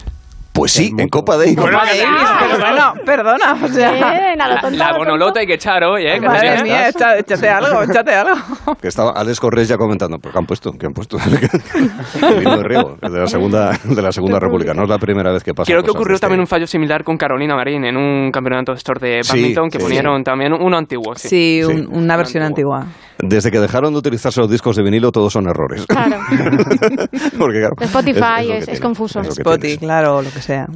Pues 0.51 0.71
sí, 0.71 0.91
en 0.97 1.07
Copa 1.07 1.37
Davis. 1.37 1.55
Copa 1.55 1.85
Davis, 1.85 2.03
pero 2.39 2.57
bueno, 2.59 2.93
perdona, 3.05 3.53
o 3.63 3.67
sea... 3.67 3.91
Bien, 3.91 4.41
a 4.41 4.47
lo 4.47 4.55
La, 4.55 4.61
tonto, 4.61 4.77
la 4.77 4.97
bonolota 4.97 5.39
hay 5.39 5.45
que 5.45 5.53
echar 5.53 5.83
hoy, 5.83 6.07
¿eh? 6.07 6.19
Madre 6.19 6.63
mía, 6.63 6.89
echa- 6.89 7.15
échate 7.15 7.47
algo, 7.47 7.83
échate 7.83 8.11
algo. 8.15 8.35
Que 8.81 8.87
estaba 8.87 9.11
Alex 9.11 9.39
Corrés 9.39 9.67
ya 9.67 9.77
comentando, 9.77 10.17
¿pero 10.17 10.33
qué 10.33 10.39
han 10.39 10.45
puesto? 10.47 10.71
¿Qué 10.71 10.87
han 10.87 10.93
puesto? 10.93 11.17
El 12.21 12.37
himno 12.41 12.57
de 12.57 12.63
Riego, 12.63 12.97
de 12.99 13.19
la 13.19 13.27
Segunda, 13.27 13.71
de 13.83 14.01
la 14.01 14.11
segunda 14.11 14.39
República. 14.39 14.73
No 14.73 14.83
es 14.83 14.89
la 14.89 14.97
primera 14.97 15.31
vez 15.31 15.43
que 15.43 15.53
pasa. 15.53 15.71
Creo 15.71 15.83
que 15.83 15.91
ocurrió 15.91 16.15
este- 16.15 16.25
también 16.25 16.39
un 16.41 16.47
fallo 16.47 16.65
similar 16.65 17.03
con 17.03 17.17
Carolina 17.17 17.55
Marín 17.55 17.85
en 17.85 17.95
un 17.95 18.31
campeonato 18.31 18.71
de 18.71 18.77
estos 18.79 18.99
de 18.99 19.23
Sí, 19.23 19.29
badminton 19.33 19.69
que 19.69 19.77
sí, 19.79 19.85
ponieron 19.85 20.23
también 20.23 20.53
uno 20.53 20.75
antiguo. 20.75 21.13
Sí. 21.15 21.29
Sí, 21.29 21.61
Sí. 21.63 21.71
un- 21.71 21.95
una 22.03 22.17
versión 22.17 22.41
Antigua. 22.43 22.79
antigua. 22.79 23.06
Desde 23.19 23.49
que 23.51 23.59
dejaron 23.59 23.93
de 23.93 23.99
utilizarse 23.99 24.39
los 24.39 24.49
discos 24.51 24.75
de 24.75 24.83
vinilo, 24.83 25.11
todos 25.11 25.33
son 25.33 25.47
errores. 25.49 25.85
Claro. 25.87 26.17
Porque, 27.37 27.59
claro, 27.59 27.75
Spotify 27.79 28.45
que 28.47 28.53
es- 28.53 28.59
es 28.59 28.65
tiene, 28.65 28.79
confuso. 28.79 29.21
Spotify, 29.21 29.77
claro, 29.77 30.21
lo 30.21 30.29
que 30.31 30.41
sea. 30.41 30.67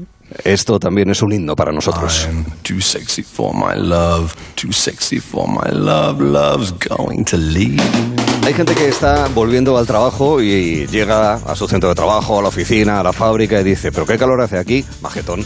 Esto 0.46 0.80
también 0.80 1.10
es 1.10 1.22
un 1.22 1.34
himno 1.34 1.56
para 1.56 1.72
nosotros. 1.74 2.26
I'm 2.32 2.46
too 2.64 2.80
sexy 2.82 3.22
for 3.22 3.54
my 3.54 3.78
love, 3.78 4.34
too 4.56 4.72
sexy 4.72 5.20
for 5.20 5.46
my 5.48 5.70
love, 5.72 6.22
love's 6.22 6.74
going 6.90 7.26
to 7.26 7.38
leave. 7.38 7.82
Hay 8.46 8.54
gente 8.54 8.74
que 8.74 8.88
está 8.88 9.28
volviendo 9.36 9.78
al 9.78 9.86
trabajo 9.86 10.42
y 10.42 10.88
llega 10.88 11.34
a 11.34 11.56
su 11.56 11.68
centro 11.68 11.90
de 11.90 11.96
trabajo, 11.96 12.40
a 12.40 12.42
la 12.44 12.48
oficina, 12.48 13.02
a 13.02 13.04
la 13.04 13.14
fábrica 13.14 13.60
y 13.60 13.64
dice, 13.64 13.92
pero 13.92 14.06
qué 14.06 14.18
calor 14.18 14.42
hace 14.42 14.58
aquí, 14.58 14.84
majetón. 15.02 15.46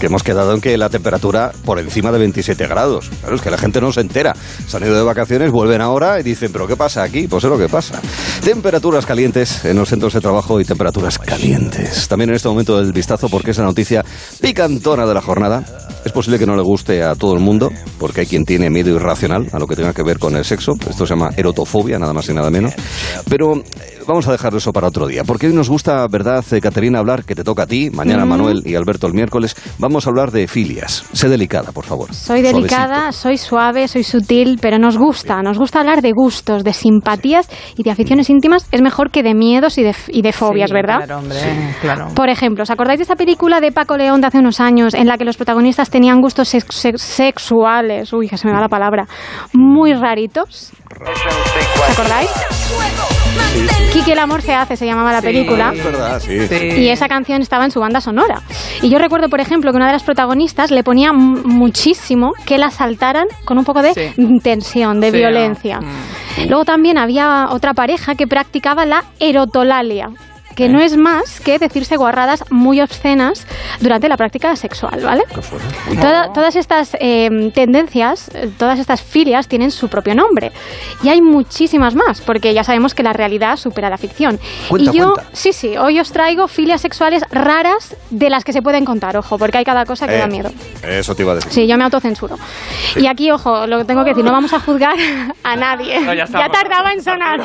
Que 0.00 0.06
hemos 0.06 0.22
quedado 0.22 0.52
en 0.54 0.60
que 0.60 0.76
la 0.76 0.88
temperatura 0.88 1.52
por 1.64 1.78
encima 1.78 2.12
de 2.12 2.18
27 2.18 2.66
grados. 2.66 3.10
Claro, 3.20 3.36
es 3.36 3.42
que 3.42 3.50
la 3.50 3.58
gente 3.58 3.80
no 3.80 3.92
se 3.92 4.00
entera. 4.00 4.34
Se 4.66 4.76
han 4.76 4.84
ido 4.84 4.94
de 4.94 5.02
vacaciones, 5.02 5.50
vuelven 5.50 5.80
ahora 5.80 6.20
y 6.20 6.22
dicen, 6.22 6.50
pero 6.52 6.66
¿qué 6.66 6.76
pasa 6.76 7.02
aquí? 7.02 7.26
Pues 7.28 7.44
es 7.44 7.50
lo 7.50 7.58
que 7.58 7.68
pasa. 7.68 8.00
Temperaturas 8.44 9.06
calientes 9.06 9.64
en 9.64 9.76
los 9.76 9.88
centros 9.88 10.12
de 10.12 10.20
trabajo 10.20 10.60
y 10.60 10.64
temperaturas 10.64 11.18
calientes. 11.18 12.08
También 12.08 12.30
en 12.30 12.36
este 12.36 12.48
momento 12.48 12.78
del 12.78 12.92
vistazo 12.92 13.28
porque 13.28 13.52
es 13.52 13.58
la 13.58 13.64
noticia 13.64 14.04
picantona 14.40 15.06
de 15.06 15.14
la 15.14 15.22
jornada. 15.22 15.64
Es 16.04 16.12
posible 16.12 16.38
que 16.38 16.46
no 16.46 16.54
le 16.54 16.62
guste 16.62 17.02
a 17.02 17.14
todo 17.14 17.34
el 17.34 17.40
mundo, 17.40 17.70
porque 17.98 18.20
hay 18.20 18.26
quien 18.26 18.44
tiene 18.44 18.68
miedo 18.68 18.90
irracional 18.90 19.48
a 19.52 19.58
lo 19.58 19.66
que 19.66 19.74
tenga 19.74 19.94
que 19.94 20.02
ver 20.02 20.18
con 20.18 20.36
el 20.36 20.44
sexo. 20.44 20.72
Esto 20.88 21.06
se 21.06 21.14
llama 21.14 21.30
erotofobia, 21.36 21.98
nada 21.98 22.12
más 22.12 22.28
y 22.28 22.34
nada 22.34 22.50
menos. 22.50 22.74
Pero 23.28 23.56
eh, 23.56 24.00
vamos 24.06 24.28
a 24.28 24.32
dejar 24.32 24.54
eso 24.54 24.72
para 24.72 24.88
otro 24.88 25.06
día, 25.06 25.24
porque 25.24 25.46
hoy 25.46 25.54
nos 25.54 25.70
gusta, 25.70 26.06
¿verdad, 26.08 26.44
eh, 26.50 26.60
Caterina, 26.60 26.98
hablar, 26.98 27.24
que 27.24 27.34
te 27.34 27.42
toca 27.42 27.62
a 27.62 27.66
ti, 27.66 27.90
mañana 27.90 28.26
Manuel 28.26 28.62
y 28.66 28.74
Alberto 28.74 29.06
el 29.06 29.14
miércoles, 29.14 29.56
vamos 29.84 30.06
a 30.06 30.10
hablar 30.10 30.30
de 30.30 30.48
filias. 30.48 31.04
Sé 31.12 31.28
delicada, 31.28 31.70
por 31.70 31.84
favor. 31.84 32.14
Soy 32.14 32.40
delicada, 32.40 33.12
soy 33.12 33.36
suave, 33.36 33.86
soy 33.86 34.02
sutil, 34.02 34.58
pero 34.58 34.78
nos 34.78 34.96
gusta, 34.96 35.42
nos 35.42 35.58
gusta 35.58 35.80
hablar 35.80 36.00
de 36.00 36.12
gustos, 36.12 36.64
de 36.64 36.72
simpatías 36.72 37.50
y 37.76 37.82
de 37.82 37.90
aficiones 37.90 38.30
íntimas. 38.30 38.66
Es 38.72 38.80
mejor 38.80 39.10
que 39.10 39.22
de 39.22 39.34
miedos 39.34 39.76
y 39.76 39.82
de, 39.82 39.94
y 40.08 40.22
de 40.22 40.32
fobias, 40.32 40.70
Sí, 40.70 40.74
¿verdad? 40.74 41.04
Claro, 41.04 41.18
hombre, 41.18 41.38
claro. 41.82 42.08
Por 42.14 42.30
ejemplo, 42.30 42.62
¿os 42.62 42.70
acordáis 42.70 42.98
de 42.98 43.02
esta 43.02 43.16
película 43.16 43.60
de 43.60 43.72
Paco 43.72 43.98
León 43.98 44.22
de 44.22 44.28
hace 44.28 44.38
unos 44.38 44.58
años 44.58 44.94
en 44.94 45.06
la 45.06 45.18
que 45.18 45.26
los 45.26 45.36
protagonistas 45.36 45.90
tenían 45.90 46.22
gustos 46.22 46.48
sex- 46.48 46.74
sex- 46.74 47.02
sexuales, 47.02 48.10
uy, 48.14 48.26
que 48.26 48.38
se 48.38 48.46
me 48.46 48.54
va 48.54 48.60
la 48.60 48.68
palabra, 48.70 49.06
muy 49.52 49.92
raritos? 49.92 50.72
¿Os 50.98 51.98
acordáis? 51.98 52.30
Quique 53.92 54.12
el 54.12 54.18
amor 54.18 54.42
se 54.42 54.52
hace, 54.54 54.76
se 54.76 54.86
llamaba 54.86 55.12
la 55.12 55.20
Sí. 55.20 55.26
película. 55.26 55.72
Es 55.74 55.84
verdad, 55.84 56.20
sí. 56.20 56.46
Sí. 56.48 56.54
Y 56.80 56.88
esa 56.88 57.08
canción 57.08 57.40
estaba 57.42 57.64
en 57.64 57.70
su 57.70 57.78
banda 57.80 58.00
sonora. 58.00 58.42
Y 58.82 58.88
yo 58.90 58.98
recuerdo, 58.98 59.28
por 59.28 59.40
ejemplo, 59.40 59.72
que 59.74 59.76
una 59.76 59.86
de 59.88 59.92
las 59.92 60.04
protagonistas 60.04 60.70
le 60.70 60.82
ponía 60.84 61.12
muchísimo 61.12 62.32
que 62.46 62.58
la 62.58 62.70
saltaran 62.70 63.26
con 63.44 63.58
un 63.58 63.64
poco 63.64 63.82
de 63.82 63.92
Sí. 63.94 64.38
tensión, 64.42 65.00
de 65.00 65.10
Sí, 65.10 65.16
violencia. 65.18 65.80
mm. 65.80 66.48
Luego 66.48 66.64
también 66.64 66.96
había 66.98 67.48
otra 67.50 67.74
pareja 67.74 68.14
que 68.14 68.26
practicaba 68.26 68.86
la 68.86 69.04
erotolalia 69.20 70.10
que 70.54 70.68
no 70.68 70.80
es 70.80 70.96
más 70.96 71.40
que 71.40 71.58
decirse 71.58 71.96
guarradas 71.96 72.44
muy 72.50 72.80
obscenas 72.80 73.46
durante 73.80 74.08
la 74.08 74.16
práctica 74.16 74.54
sexual, 74.56 75.00
¿vale? 75.02 75.24
Toda- 76.00 76.32
todas 76.32 76.56
estas 76.56 76.96
eh, 77.00 77.50
tendencias, 77.54 78.30
eh, 78.34 78.50
todas 78.56 78.78
estas 78.78 79.02
filias 79.02 79.48
tienen 79.48 79.70
su 79.70 79.88
propio 79.88 80.14
nombre. 80.14 80.52
Y 81.02 81.08
hay 81.08 81.20
muchísimas 81.22 81.94
más, 81.94 82.20
porque 82.20 82.54
ya 82.54 82.64
sabemos 82.64 82.94
que 82.94 83.02
la 83.02 83.12
realidad 83.12 83.56
supera 83.56 83.90
la 83.90 83.98
ficción. 83.98 84.38
Cuenta, 84.68 84.90
y 84.92 84.98
yo, 84.98 85.12
cuenta. 85.14 85.30
sí, 85.32 85.52
sí, 85.52 85.76
hoy 85.76 85.98
os 86.00 86.12
traigo 86.12 86.46
filias 86.48 86.80
sexuales 86.80 87.22
raras 87.30 87.96
de 88.10 88.30
las 88.30 88.44
que 88.44 88.52
se 88.52 88.62
pueden 88.62 88.84
contar, 88.84 89.16
ojo, 89.16 89.38
porque 89.38 89.58
hay 89.58 89.64
cada 89.64 89.84
cosa 89.84 90.06
que 90.06 90.16
da 90.16 90.24
Eh, 90.24 90.28
miedo. 90.28 90.50
Eso 90.82 91.14
te 91.14 91.22
iba 91.22 91.32
a 91.32 91.34
decir. 91.36 91.52
Sí, 91.52 91.66
yo 91.66 91.76
me 91.76 91.84
autocensuro. 91.84 92.36
Y 92.96 93.06
aquí, 93.06 93.30
ojo, 93.30 93.66
lo 93.66 93.78
que 93.78 93.84
tengo 93.84 94.04
que 94.04 94.10
decir, 94.10 94.24
no 94.24 94.32
vamos 94.32 94.52
a 94.52 94.60
juzgar 94.60 94.94
a 95.42 95.56
nadie. 95.56 96.00
No, 96.00 96.14
ya 96.14 96.26
ya, 96.26 96.48
tardaba 96.48 96.92
en 96.92 97.02
sonar. 97.02 97.40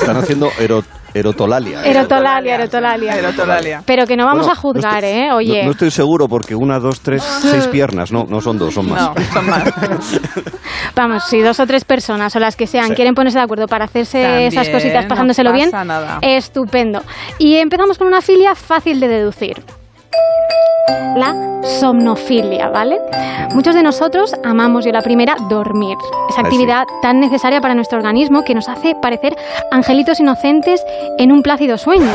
Están 0.00 0.16
haciendo 0.16 0.50
ero- 0.58 0.82
Erotolalia. 1.14 1.82
Erotolalia, 1.84 2.54
erotolalia. 2.54 3.14
Erotolalia. 3.18 3.82
Pero 3.86 4.06
que 4.06 4.16
no 4.16 4.24
vamos 4.24 4.46
Bueno, 4.46 4.52
a 4.52 4.56
juzgar, 4.56 5.02
no 5.02 5.08
estoy- 5.08 5.20
¿eh? 5.20 5.32
Oye. 5.32 5.58
No, 5.60 5.64
no 5.66 5.70
estoy 5.72 5.90
seguro 5.90 6.28
porque 6.28 6.54
una, 6.54 6.78
dos, 6.78 7.00
tres, 7.00 7.22
seis 7.22 7.66
piernas. 7.68 8.12
No, 8.12 8.24
no 8.28 8.40
son 8.40 8.58
dos, 8.58 8.74
son 8.74 8.88
más. 8.90 9.10
No, 9.10 9.14
son 9.32 9.46
más. 9.46 9.64
Vamos, 10.96 11.24
si 11.24 11.40
dos 11.40 11.58
o 11.60 11.66
tres 11.66 11.84
personas 11.84 12.34
o 12.36 12.38
las 12.40 12.56
que 12.56 12.66
sean 12.66 12.88
Sí. 12.88 12.94
quieren 12.94 13.14
ponerse 13.14 13.38
de 13.38 13.44
acuerdo 13.44 13.66
para 13.66 13.84
hacerse 13.86 14.22
También, 14.22 14.48
esas 14.48 14.68
cositas 14.68 15.04
no 15.04 15.08
pasándoselo 15.08 15.52
bien, 15.52 15.70
pasa 15.70 15.84
nada. 15.84 16.18
estupendo. 16.22 17.02
Y 17.38 17.56
empezamos 17.56 17.98
con 17.98 18.06
una 18.08 18.20
filia 18.20 18.54
fácil 18.54 19.00
de 19.00 19.08
deducir. 19.08 19.62
La 21.16 21.34
somnofilia, 21.80 22.68
¿vale? 22.68 22.98
Muchos 23.54 23.74
de 23.74 23.82
nosotros 23.82 24.34
amamos, 24.44 24.84
yo 24.84 24.92
la 24.92 25.02
primera, 25.02 25.36
dormir. 25.48 25.96
Esa 26.28 26.40
sí. 26.40 26.46
actividad 26.46 26.86
tan 27.02 27.20
necesaria 27.20 27.60
para 27.60 27.74
nuestro 27.74 27.98
organismo 27.98 28.44
que 28.44 28.54
nos 28.54 28.68
hace 28.68 28.94
parecer 28.94 29.36
angelitos 29.70 30.20
inocentes 30.20 30.82
en 31.18 31.32
un 31.32 31.42
plácido 31.42 31.76
sueño. 31.78 32.10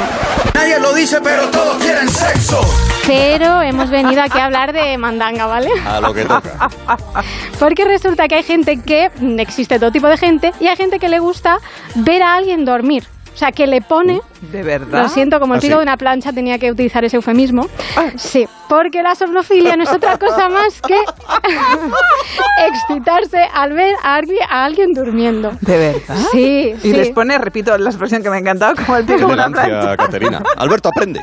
Nadie 0.54 0.80
lo 0.80 0.94
dice, 0.94 1.22
pero 1.22 1.48
todos 1.50 1.78
quieren 1.78 2.10
sexo. 2.10 2.60
Pero 3.06 3.62
hemos 3.62 3.90
venido 3.90 4.22
aquí 4.22 4.40
a 4.40 4.46
hablar 4.46 4.74
de 4.74 4.98
mandanga, 4.98 5.46
¿vale? 5.46 5.70
A 5.86 6.02
lo 6.02 6.14
que 6.14 6.26
toca. 6.26 6.70
Porque 7.60 7.86
resulta 7.86 8.28
que 8.28 8.36
hay 8.36 8.44
gente 8.44 8.82
que, 8.82 9.12
existe 9.38 9.80
todo 9.80 9.92
tipo 9.92 10.08
de 10.08 10.18
gente, 10.18 10.54
y 10.60 10.68
hay 10.68 10.76
gente 10.76 11.00
que 11.00 11.08
le 11.08 11.20
gusta 11.20 11.60
ver 11.96 12.24
a 12.24 12.36
alguien 12.36 12.66
dormir. 12.66 13.04
O 13.38 13.40
sea, 13.40 13.52
que 13.52 13.68
le 13.68 13.82
pone, 13.82 14.20
¿De 14.52 14.64
verdad? 14.64 15.04
lo 15.04 15.10
siento, 15.10 15.40
como 15.40 15.54
el 15.54 15.60
¿Ah, 15.60 15.62
pico 15.62 15.74
sí? 15.74 15.78
de 15.78 15.84
una 15.84 15.96
plancha 15.96 16.34
tenía 16.34 16.58
que 16.58 16.72
utilizar 16.72 17.06
ese 17.06 17.18
eufemismo. 17.18 17.68
Sí, 18.16 18.48
porque 18.68 19.04
la 19.04 19.14
somnofilia 19.14 19.78
no 19.78 19.84
es 19.84 19.92
otra 19.92 20.18
cosa 20.18 20.50
más 20.50 20.82
que 20.82 20.96
excitarse 22.68 23.38
al 23.54 23.74
ver 23.74 23.94
a 24.04 24.16
alguien, 24.16 24.40
a 24.50 24.66
alguien 24.66 24.94
durmiendo. 24.96 25.52
¿De 25.62 25.78
verdad? 25.78 26.18
Sí, 26.32 26.74
Y 26.78 26.82
sí. 26.82 26.94
les 26.94 27.10
pone, 27.10 27.38
repito 27.38 27.78
la 27.78 27.90
expresión 27.92 28.24
que 28.24 28.30
me 28.32 28.38
ha 28.38 28.40
encantado, 28.40 28.76
como 28.76 28.98
el 28.98 29.06
pico 29.06 29.20
de 29.20 29.26
una 29.26 29.50
plancha. 29.50 29.98
Caterina. 29.98 30.42
Alberto, 30.58 30.90
aprende. 30.90 31.22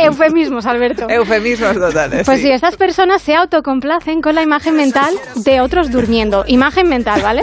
Eufemismos, 0.00 0.66
Alberto. 0.66 1.08
Eufemismos 1.08 1.74
totales. 1.74 2.24
Pues 2.26 2.40
sí, 2.40 2.50
estas 2.50 2.76
personas 2.76 3.22
se 3.22 3.34
autocomplacen 3.34 4.22
con 4.22 4.36
la 4.36 4.42
imagen 4.42 4.76
mental 4.76 5.12
de 5.34 5.60
otros 5.60 5.90
durmiendo. 5.90 6.44
Imagen 6.46 6.88
mental, 6.88 7.22
¿vale? 7.22 7.42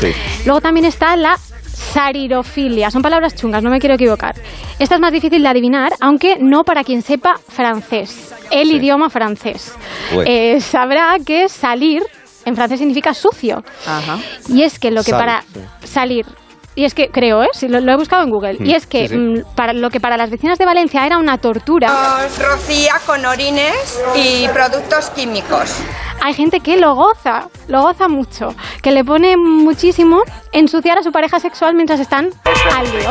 Sí. 0.00 0.12
Luego 0.44 0.60
también 0.60 0.86
está 0.86 1.14
la 1.16 1.36
sarirofilia. 1.78 2.90
Son 2.90 3.02
palabras 3.02 3.34
chungas, 3.34 3.62
no 3.62 3.70
me 3.70 3.78
quiero 3.80 3.94
equivocar. 3.94 4.34
Esta 4.78 4.96
es 4.96 5.00
más 5.00 5.12
difícil 5.12 5.42
de 5.42 5.48
adivinar, 5.48 5.92
aunque 6.00 6.36
no 6.38 6.64
para 6.64 6.84
quien 6.84 7.02
sepa 7.02 7.38
francés, 7.48 8.34
el 8.50 8.68
Sí. 8.68 8.76
idioma 8.76 9.10
francés. 9.10 9.74
Eh, 10.26 10.60
sabrá 10.60 11.16
que 11.24 11.48
salir 11.48 12.02
en 12.44 12.56
francés 12.56 12.78
significa 12.78 13.14
sucio. 13.14 13.62
Ajá. 13.86 14.18
Y 14.48 14.62
es 14.62 14.78
que 14.78 14.90
lo 14.90 15.02
que 15.02 15.10
Sal, 15.10 15.20
para 15.20 15.44
salir 15.84 16.26
y 16.78 16.84
es 16.84 16.94
que 16.94 17.08
creo, 17.08 17.42
¿eh? 17.42 17.48
Sí, 17.52 17.66
lo, 17.66 17.80
lo 17.80 17.90
he 17.92 17.96
buscado 17.96 18.22
en 18.22 18.30
Google. 18.30 18.54
Mm, 18.60 18.64
Y 18.66 18.74
es 18.74 18.86
que 18.86 19.08
sí, 19.08 19.14
sí. 19.14 19.16
mm, 19.16 19.54
para 19.56 19.72
lo 19.72 19.90
que 19.90 19.98
para 19.98 20.16
las 20.16 20.30
vecinas 20.30 20.58
de 20.58 20.64
Valencia 20.64 21.04
era 21.04 21.18
una 21.18 21.38
tortura, 21.38 21.88
Nos 21.88 22.38
rocía 22.38 22.94
con 23.04 23.24
orines 23.26 24.00
y 24.14 24.46
productos 24.48 25.10
químicos. 25.10 25.74
hay 26.22 26.34
gente 26.34 26.60
que 26.60 26.76
lo 26.76 26.94
goza, 26.94 27.48
lo 27.66 27.82
goza 27.82 28.06
mucho, 28.08 28.54
que 28.80 28.92
le 28.92 29.02
pone 29.04 29.36
muchísimo 29.36 30.22
ensuciar 30.52 30.98
a 30.98 31.02
su 31.02 31.10
pareja 31.10 31.40
sexual 31.40 31.74
mientras 31.74 31.98
están 31.98 32.30
al 32.76 32.84
lío. 32.92 33.10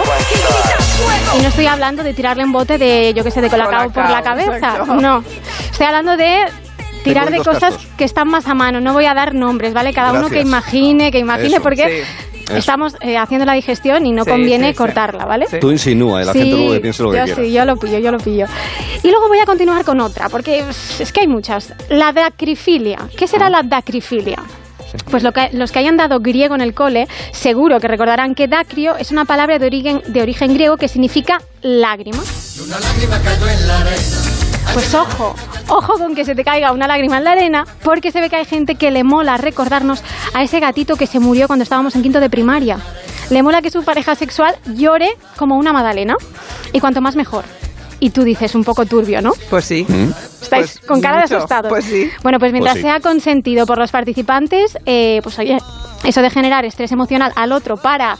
Y 1.38 1.41
no 1.41 1.47
estoy 1.50 1.65
hablando 1.67 2.03
de 2.03 2.13
tirarle 2.13 2.43
un 2.45 2.51
bote 2.53 2.77
de, 2.77 3.13
yo 3.13 3.24
qué 3.24 3.31
sé, 3.31 3.41
de 3.41 3.50
colacao 3.50 3.89
por 3.91 4.09
la 4.09 4.21
cabeza. 4.21 4.86
No. 5.01 5.24
Estoy 5.71 5.86
hablando 5.88 6.15
de 6.17 6.45
tirar 7.03 7.29
de 7.29 7.38
cosas 7.38 7.77
que 7.97 8.03
están 8.03 8.27
más 8.29 8.47
a 8.47 8.53
mano. 8.53 8.81
No 8.81 8.93
voy 8.93 9.05
a 9.05 9.13
dar 9.13 9.33
nombres, 9.33 9.74
¿vale? 9.74 9.93
Cada 9.93 10.12
uno 10.13 10.29
que 10.29 10.41
imagine, 10.41 11.12
que 11.12 11.19
imagine, 11.19 11.55
Eso. 11.55 11.62
porque 11.62 12.03
Sí. 12.03 12.26
Estamos 12.56 12.96
eh, 13.01 13.18
haciendo 13.18 13.46
la 13.46 13.54
digestión 13.54 14.06
y 14.06 14.12
no 14.12 14.24
Sí, 14.24 14.30
conviene 14.30 14.68
sí, 14.68 14.72
sí. 14.74 14.77
cortarla, 14.77 15.25
¿vale? 15.25 15.46
Sí. 15.50 15.58
Tú 15.60 15.72
insinúa, 15.72 16.24
la 16.24 16.34
gente 16.34 16.56
luego 16.56 16.74
que 16.74 16.80
piense 16.80 17.04
lo 17.04 17.12
que 17.12 17.18
yo 17.18 17.24
quiera. 17.25 17.42
sí, 17.44 17.51
yo 17.51 17.66
lo 17.66 17.77
pillo, 17.77 18.00
yo 18.00 18.12
lo 18.12 18.18
pillo. 18.20 18.46
Y 19.04 19.10
luego 19.12 19.27
voy 19.27 19.39
a 19.39 19.46
continuar 19.46 19.84
con 19.86 20.00
otra, 20.01 20.30
porque 20.30 20.63
es 21.00 21.12
que 21.12 21.22
hay 21.22 21.27
muchas. 21.27 21.74
La 21.89 22.12
dacrifilia. 22.12 23.00
¿Qué 23.18 23.25
Ah. 23.25 23.27
será 23.27 23.50
la 23.50 23.63
dacrifilia? 23.63 24.38
Pues 25.12 25.22
lo 25.22 25.34
que, 25.34 25.50
los 25.51 25.72
que 25.74 25.80
hayan 25.80 25.98
dado 25.98 26.22
griego 26.22 26.56
en 26.56 26.62
el 26.62 26.74
cole, 26.74 27.08
seguro 27.32 27.80
que 27.82 27.89
recordarán 27.89 28.36
que 28.36 28.48
dacrio 28.48 28.96
es 28.96 29.12
una 29.12 29.25
palabra 29.25 29.60
de 29.60 29.66
origen, 29.66 30.01
de 30.08 30.22
origen 30.22 30.54
griego 30.54 30.77
que 30.77 30.88
significa 30.88 31.42
lágrima. 31.62 32.24
Pues 34.74 34.93
ojo, 34.93 35.33
ojo 35.69 35.93
con 35.97 36.13
que 36.13 36.24
se 36.24 36.36
te 36.36 36.43
caiga 36.43 36.71
una 36.71 36.88
lágrima 36.88 37.17
en 37.17 37.24
la 37.24 37.31
arena, 37.31 37.65
porque 37.83 38.12
se 38.12 38.21
ve 38.21 38.29
que 38.29 38.36
hay 38.36 38.45
gente 38.45 38.75
que 38.75 38.91
le 38.91 39.03
mola 39.03 39.38
recordarnos 39.38 40.03
a 40.33 40.43
ese 40.43 40.59
gatito 40.59 40.95
que 40.95 41.07
se 41.07 41.19
murió 41.19 41.47
cuando 41.47 41.63
estábamos 41.63 41.95
en 41.95 42.03
quinto 42.03 42.19
de 42.19 42.29
primaria. 42.29 42.77
Le 43.29 43.41
mola 43.43 43.62
que 43.62 43.71
su 43.71 43.83
pareja 43.83 44.15
sexual 44.15 44.55
llore 44.75 45.09
como 45.36 45.55
una 45.57 45.74
magdalena, 45.74 46.15
y 46.74 46.79
cuanto 46.79 47.01
más 47.01 47.15
mejor. 47.15 47.43
Y 48.00 48.12
tú 48.12 48.24
dices, 48.24 48.53
un 48.53 48.63
poco 48.63 48.86
turbio, 48.86 49.21
¿no? 49.21 49.31
Pues 49.50 49.65
sí. 49.65 49.83
¿Mm? 49.89 50.12
Estáis 50.43 50.77
Pues 50.77 50.79
con 50.88 51.01
cara 51.01 51.17
de 51.17 51.24
asustados. 51.24 51.69
pues 51.69 51.83
sí. 51.86 52.12
Bueno, 52.21 52.38
pues 52.38 52.51
mientras 52.51 52.75
Pues 52.75 52.83
sí. 52.83 52.88
sea 52.88 53.00
consentido 53.00 53.65
por 53.65 53.79
los 53.79 53.91
participantes, 53.91 54.77
eh, 54.86 55.19
pues 55.24 55.39
oye, 55.39 55.57
eso 56.03 56.21
de 56.21 56.29
generar 56.29 56.63
estrés 56.65 56.91
emocional 56.91 57.31
al 57.36 57.51
otro 57.51 57.75
para 57.77 58.15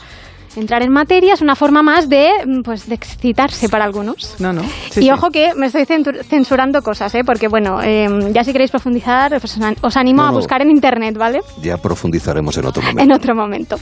entrar 0.56 0.82
en 0.82 0.90
materia 0.92 1.34
es 1.34 1.40
una 1.40 1.54
forma 1.54 1.82
más 1.82 2.08
de, 2.08 2.30
mm, 2.46 2.62
pues, 2.62 2.88
de 2.88 2.94
excitarse 2.94 3.68
para 3.68 3.84
algunos. 3.84 4.36
No, 4.38 4.52
no. 4.52 4.62
Sí, 4.90 5.00
y 5.00 5.02
sí. 5.04 5.10
ojo 5.10 5.30
que 5.30 5.54
me 5.54 5.66
estoy 5.66 5.84
censurando 5.86 6.82
cosas, 6.82 7.14
¿eh? 7.14 7.22
porque 7.24 7.48
bueno, 7.48 7.80
eh, 7.82 8.08
ya 8.32 8.42
si 8.44 8.52
queréis 8.52 8.70
profundizar, 8.70 9.30
pues 9.40 9.56
os 9.56 9.60
an- 9.62 9.76
os 9.80 9.96
animo 9.96 10.22
No, 10.22 10.28
a 10.28 10.32
buscar 10.32 10.62
en 10.62 10.70
internet, 10.70 11.16
¿vale? 11.16 11.42
Ya 11.62 11.76
profundizaremos 11.76 12.56
en 12.56 12.66
otro 12.66 12.82
momento. 12.82 13.02
En 13.02 13.12
otro 13.12 13.34
momento. 13.34 13.76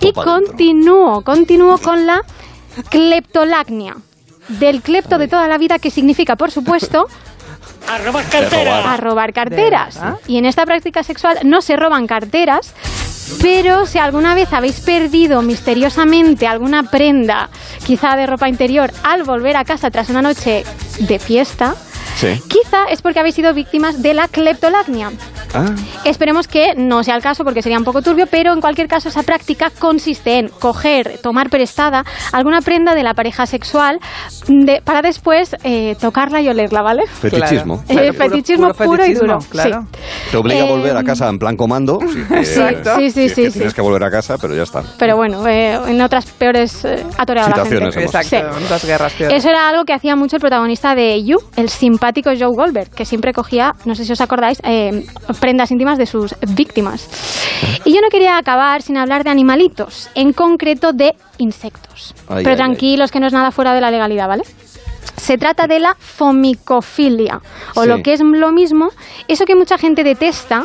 Y 0.00 0.06
dentro. 0.06 0.24
continúo, 0.24 1.20
continúo 1.22 1.78
con 1.78 2.06
la 2.06 2.22
cleptolacnia. 2.90 3.96
Del 4.48 4.82
clepto 4.82 5.18
de 5.18 5.28
toda 5.28 5.46
la 5.48 5.56
vida, 5.56 5.78
que 5.78 5.90
significa, 5.90 6.34
por 6.36 6.50
supuesto, 6.50 7.06
De 7.86 8.64
robar. 8.64 8.86
a 8.86 8.96
robar 8.96 9.32
carteras. 9.32 9.98
Y 10.26 10.36
en 10.38 10.46
esta 10.46 10.66
práctica 10.66 11.02
sexual 11.04 11.38
no 11.44 11.62
se 11.62 11.76
roban 11.76 12.06
carteras, 12.06 12.74
pero 13.40 13.86
si 13.86 13.98
alguna 13.98 14.34
vez 14.34 14.52
habéis 14.52 14.80
perdido 14.80 15.42
misteriosamente 15.42 16.46
alguna 16.46 16.84
prenda, 16.84 17.48
quizá 17.86 18.16
de 18.16 18.26
ropa 18.26 18.48
interior, 18.48 18.92
al 19.02 19.22
volver 19.24 19.56
a 19.56 19.64
casa 19.64 19.90
tras 19.90 20.08
una 20.10 20.22
noche 20.22 20.64
de 20.98 21.18
fiesta, 21.18 21.74
Sí. 22.16 22.40
quizá 22.48 22.84
es 22.90 23.00
porque 23.02 23.20
habéis 23.20 23.34
sido 23.34 23.54
víctimas 23.54 24.02
de 24.02 24.14
la 24.14 24.28
cleptolacnia. 24.28 25.10
Ah, 25.54 25.66
Esperemos 26.04 26.48
que 26.48 26.74
no 26.76 27.02
sea 27.02 27.14
el 27.16 27.22
caso 27.22 27.44
porque 27.44 27.62
sería 27.62 27.78
un 27.78 27.84
poco 27.84 28.02
turbio, 28.02 28.26
pero 28.30 28.52
en 28.52 28.60
cualquier 28.60 28.88
caso 28.88 29.08
esa 29.08 29.22
práctica 29.22 29.70
consiste 29.78 30.38
en 30.38 30.48
coger, 30.48 31.18
tomar 31.22 31.50
prestada 31.50 32.04
alguna 32.32 32.60
prenda 32.60 32.94
de 32.94 33.02
la 33.02 33.14
pareja 33.14 33.46
sexual 33.46 33.98
de- 34.48 34.80
para 34.84 35.02
después 35.02 35.54
eh, 35.64 35.96
tocarla 36.00 36.40
y 36.40 36.48
olerla, 36.48 36.82
¿vale? 36.82 37.02
fetichismo. 37.06 37.82
Eh, 37.88 37.94
Puro- 37.96 38.12
fetichismo 38.14 38.66
puro 38.72 38.84
puro, 38.90 38.94
y 39.04 39.06
fetichismo, 39.08 39.34
duro. 39.34 39.46
claro. 39.50 39.82
sí. 39.92 39.98
Te 40.30 40.36
obliga 40.36 40.62
a 40.64 40.66
volver 40.66 40.96
a 40.96 41.00
Eh, 41.00 41.04
casa 41.04 41.28
en 41.28 41.38
plan 41.38 41.56
comando. 41.56 41.98
Sí, 42.12 42.18
Exacto. 42.34 42.96
Sí, 42.96 43.10
sí, 43.10 43.24
es 43.24 43.34
sí, 43.34 43.42
que 43.44 43.50
sí. 43.50 43.58
Tienes 43.58 43.74
que 43.74 43.80
volver 43.82 44.02
a 44.04 44.10
casa, 44.10 44.36
pero 44.40 44.54
ya 44.54 44.62
está. 44.62 44.82
Pero 44.98 45.16
bueno, 45.16 45.46
eh, 45.46 45.78
en 45.88 46.00
otras 46.00 46.26
peores 46.26 46.84
eh, 46.84 47.04
ha 47.18 47.24
toreado 47.26 47.48
la 47.50 47.56
Situaciones 47.56 47.94
gente. 47.94 48.16
Exacto, 48.18 48.86
guerras 48.86 49.12
peores. 49.12 49.38
Eso 49.38 49.48
era 49.50 49.68
algo 49.68 49.84
que 49.84 49.92
hacía 49.92 50.16
mucho 50.16 50.36
el 50.36 50.40
protagonista 50.40 50.94
de 50.94 51.22
You, 51.24 51.38
el 51.56 51.68
simpático 51.68 52.30
Joe 52.30 52.48
Goldberg, 52.54 52.90
que 52.90 53.04
siempre 53.04 53.32
cogía, 53.32 53.72
no 53.84 53.94
sé 53.94 54.04
si 54.04 54.12
os 54.12 54.20
acordáis, 54.20 54.58
eh, 54.64 55.04
prendas 55.42 55.72
íntimas 55.72 55.98
de 55.98 56.06
sus 56.06 56.36
víctimas. 56.54 57.08
Y 57.84 57.92
yo 57.92 58.00
no 58.00 58.08
quería 58.10 58.36
acabar 58.38 58.80
sin 58.80 58.96
hablar 58.96 59.24
de 59.24 59.30
animalitos, 59.30 60.08
en 60.14 60.32
concreto 60.32 60.92
de 60.92 61.16
insectos. 61.38 62.14
Ay, 62.28 62.44
Pero 62.44 62.50
ay, 62.50 62.56
tranquilos, 62.56 63.10
que 63.10 63.18
no 63.18 63.26
es 63.26 63.32
nada 63.32 63.50
fuera 63.50 63.74
de 63.74 63.80
la 63.80 63.90
legalidad, 63.90 64.28
¿vale? 64.28 64.44
Se 65.16 65.36
trata 65.38 65.66
de 65.66 65.80
la 65.80 65.96
fomicofilia, 65.98 67.40
o 67.74 67.82
Sí. 67.82 67.88
lo 67.88 68.02
que 68.02 68.12
es 68.12 68.20
lo 68.20 68.52
mismo, 68.52 68.90
eso 69.28 69.44
que 69.44 69.56
mucha 69.56 69.78
gente 69.78 70.04
detesta, 70.04 70.64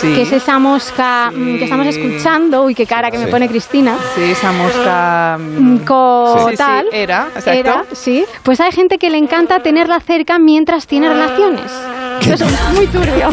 Sí. 0.00 0.14
que 0.14 0.22
es 0.22 0.32
esa 0.32 0.58
mosca 0.58 1.30
mm, 1.34 1.58
que 1.58 1.64
estamos 1.64 1.86
escuchando, 1.86 2.62
uy, 2.64 2.74
qué 2.74 2.86
cara 2.86 3.10
que 3.10 3.18
me 3.18 3.26
pone 3.28 3.48
Cristina, 3.48 3.96
Sí, 4.14 4.22
esa 4.30 4.52
mosca. 4.52 5.38
mm, 5.40 5.74
mm, 5.74 5.78
co- 5.84 6.50
tal, 6.56 6.86
era, 6.92 7.28
exacto. 7.34 7.50
era, 7.50 7.84
sí, 7.92 8.24
pues 8.42 8.60
hay 8.60 8.72
gente 8.72 8.98
que 8.98 9.08
le 9.10 9.16
encanta 9.18 9.60
tenerla 9.62 10.00
cerca 10.00 10.38
mientras 10.38 10.86
tiene 10.86 11.08
relaciones. 11.08 11.70
Eso 12.32 12.44
es 12.44 12.74
muy 12.74 12.86
turbio. 12.86 13.30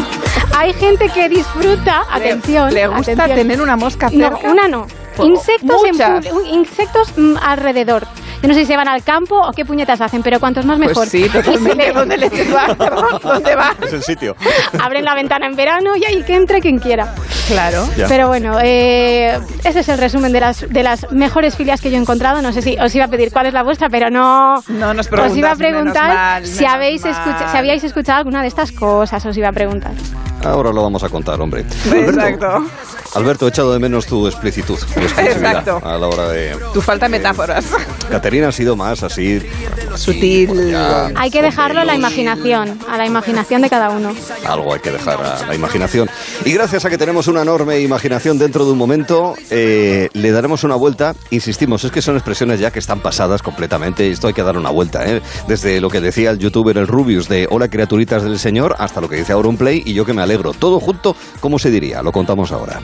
Hay 0.56 0.72
gente 0.74 1.08
que 1.08 1.28
disfruta, 1.28 2.02
atención, 2.10 2.72
¿Le 2.72 2.86
gusta 2.86 3.12
atención. 3.12 3.36
tener 3.36 3.60
una 3.60 3.76
mosca 3.76 4.08
No, 4.12 4.28
cerca? 4.30 4.50
una 4.50 4.68
no. 4.68 4.86
Insectos, 5.22 5.82
en 5.84 6.46
insectos 6.54 7.12
mm, 7.16 7.36
alrededor. 7.42 8.06
Yo 8.42 8.48
no 8.48 8.54
sé 8.54 8.60
si 8.60 8.66
se 8.66 8.76
van 8.76 8.88
al 8.88 9.02
campo 9.02 9.38
o 9.38 9.52
qué 9.52 9.64
puñetas 9.64 10.00
hacen, 10.00 10.22
pero 10.22 10.40
cuantos 10.40 10.64
más 10.64 10.78
mejor. 10.78 10.94
Pues 10.94 11.10
sí, 11.10 11.18
Y 11.24 11.28
se 11.28 11.42
totalmente. 11.42 11.92
¿Dónde 11.92 12.16
leches 12.16 12.54
va? 12.54 12.74
¿Dónde 13.22 13.54
va? 13.54 13.74
Es 13.82 13.92
el 13.92 14.02
sitio. 14.02 14.34
abren 14.80 15.04
la 15.04 15.14
ventana 15.14 15.46
en 15.46 15.56
verano 15.56 15.94
y 15.96 16.04
ahí 16.04 16.22
que 16.22 16.34
entre 16.36 16.60
quien 16.60 16.78
quiera. 16.78 17.14
Claro. 17.48 17.86
Ya. 17.96 18.06
Pero 18.08 18.28
bueno, 18.28 18.58
eh, 18.62 19.38
ese 19.64 19.80
es 19.80 19.88
el 19.88 19.98
resumen 19.98 20.32
de 20.32 20.40
las, 20.40 20.66
de 20.68 20.82
las 20.82 21.10
mejores 21.12 21.56
filias 21.56 21.80
que 21.80 21.90
yo 21.90 21.96
he 21.98 22.00
encontrado. 22.00 22.40
No 22.40 22.52
sé 22.52 22.62
si 22.62 22.76
os 22.78 22.94
iba 22.94 23.04
a 23.04 23.08
pedir 23.08 23.30
cuál 23.32 23.46
es 23.46 23.52
la 23.52 23.62
vuestra, 23.62 23.88
pero 23.90 24.08
no. 24.08 24.62
No 24.68 24.94
nos 24.94 25.06
Os 25.12 25.36
iba 25.36 25.50
a 25.50 25.54
menos 25.54 25.58
preguntar 25.58 26.08
mal, 26.14 26.46
si, 26.46 26.64
habéis 26.64 27.04
escucha- 27.04 27.48
si 27.50 27.56
habíais 27.58 27.84
escuchado 27.84 28.18
alguna 28.18 28.40
de 28.42 28.48
estas 28.48 28.72
cosas. 28.72 29.24
Os 29.26 29.36
iba 29.36 29.48
a 29.48 29.52
preguntar. 29.52 29.92
Ahora 30.44 30.72
lo 30.72 30.82
vamos 30.82 31.02
a 31.04 31.08
contar, 31.08 31.38
hombre. 31.40 31.60
Exacto. 31.60 32.46
Alberto, 32.46 32.70
he 33.16 33.48
echado 33.48 33.72
de 33.72 33.78
menos 33.78 34.06
tu 34.06 34.26
explicitud, 34.26 34.78
tu 34.78 35.00
Exacto. 35.00 35.80
a 35.82 35.98
la 35.98 36.06
hora 36.06 36.28
de... 36.28 36.56
Tu 36.72 36.80
falta 36.80 37.06
de 37.06 37.10
metáforas. 37.10 37.66
Caterina 38.10 38.48
ha 38.48 38.52
sido 38.52 38.76
más 38.76 39.02
así... 39.02 39.40
Sutil. 39.96 40.70
ya, 40.70 41.10
Hay 41.16 41.30
que 41.30 41.42
dejarlo 41.42 41.80
a 41.80 41.84
la 41.84 41.96
imaginación, 41.96 42.78
a 42.88 42.96
la 42.96 43.06
imaginación 43.06 43.62
de 43.62 43.70
cada 43.70 43.90
uno. 43.90 44.14
Algo 44.46 44.72
hay 44.72 44.80
que 44.80 44.92
dejar 44.92 45.20
a 45.20 45.46
la 45.46 45.54
imaginación. 45.54 46.08
Y 46.44 46.52
gracias 46.52 46.84
a 46.84 46.90
que 46.90 46.98
tenemos 46.98 47.26
una 47.26 47.42
enorme 47.42 47.80
imaginación 47.80 48.38
dentro 48.38 48.64
de 48.64 48.72
un 48.72 48.78
momento, 48.78 49.34
eh, 49.50 50.08
le 50.12 50.30
daremos 50.30 50.64
una 50.64 50.76
vuelta. 50.76 51.14
Insistimos, 51.30 51.84
es 51.84 51.90
que 51.90 52.02
son 52.02 52.14
expresiones 52.14 52.60
ya 52.60 52.70
que 52.70 52.78
están 52.78 53.00
pasadas 53.00 53.42
completamente. 53.42 54.08
Esto 54.10 54.28
hay 54.28 54.32
que 54.32 54.42
dar 54.42 54.56
una 54.56 54.70
vuelta, 54.70 55.04
¿eh? 55.06 55.22
Desde 55.48 55.80
lo 55.80 55.90
que 55.90 56.00
decía 56.00 56.30
el 56.30 56.38
youtuber 56.38 56.78
el 56.78 56.86
Rubius 56.86 57.28
de 57.28 57.48
Hola 57.50 57.68
criaturitas 57.68 58.22
del 58.22 58.38
Señor 58.38 58.76
hasta 58.78 59.00
lo 59.00 59.08
que 59.08 59.16
dice 59.16 59.32
Auronplay 59.32 59.82
y 59.84 59.94
yo 59.94 60.04
que 60.04 60.12
me 60.12 60.22
alegro. 60.22 60.52
Todo 60.52 60.78
junto, 60.80 61.16
¿cómo 61.40 61.58
se 61.58 61.70
diría? 61.70 62.02
Lo 62.02 62.12
contamos 62.12 62.52
ahora. 62.52 62.80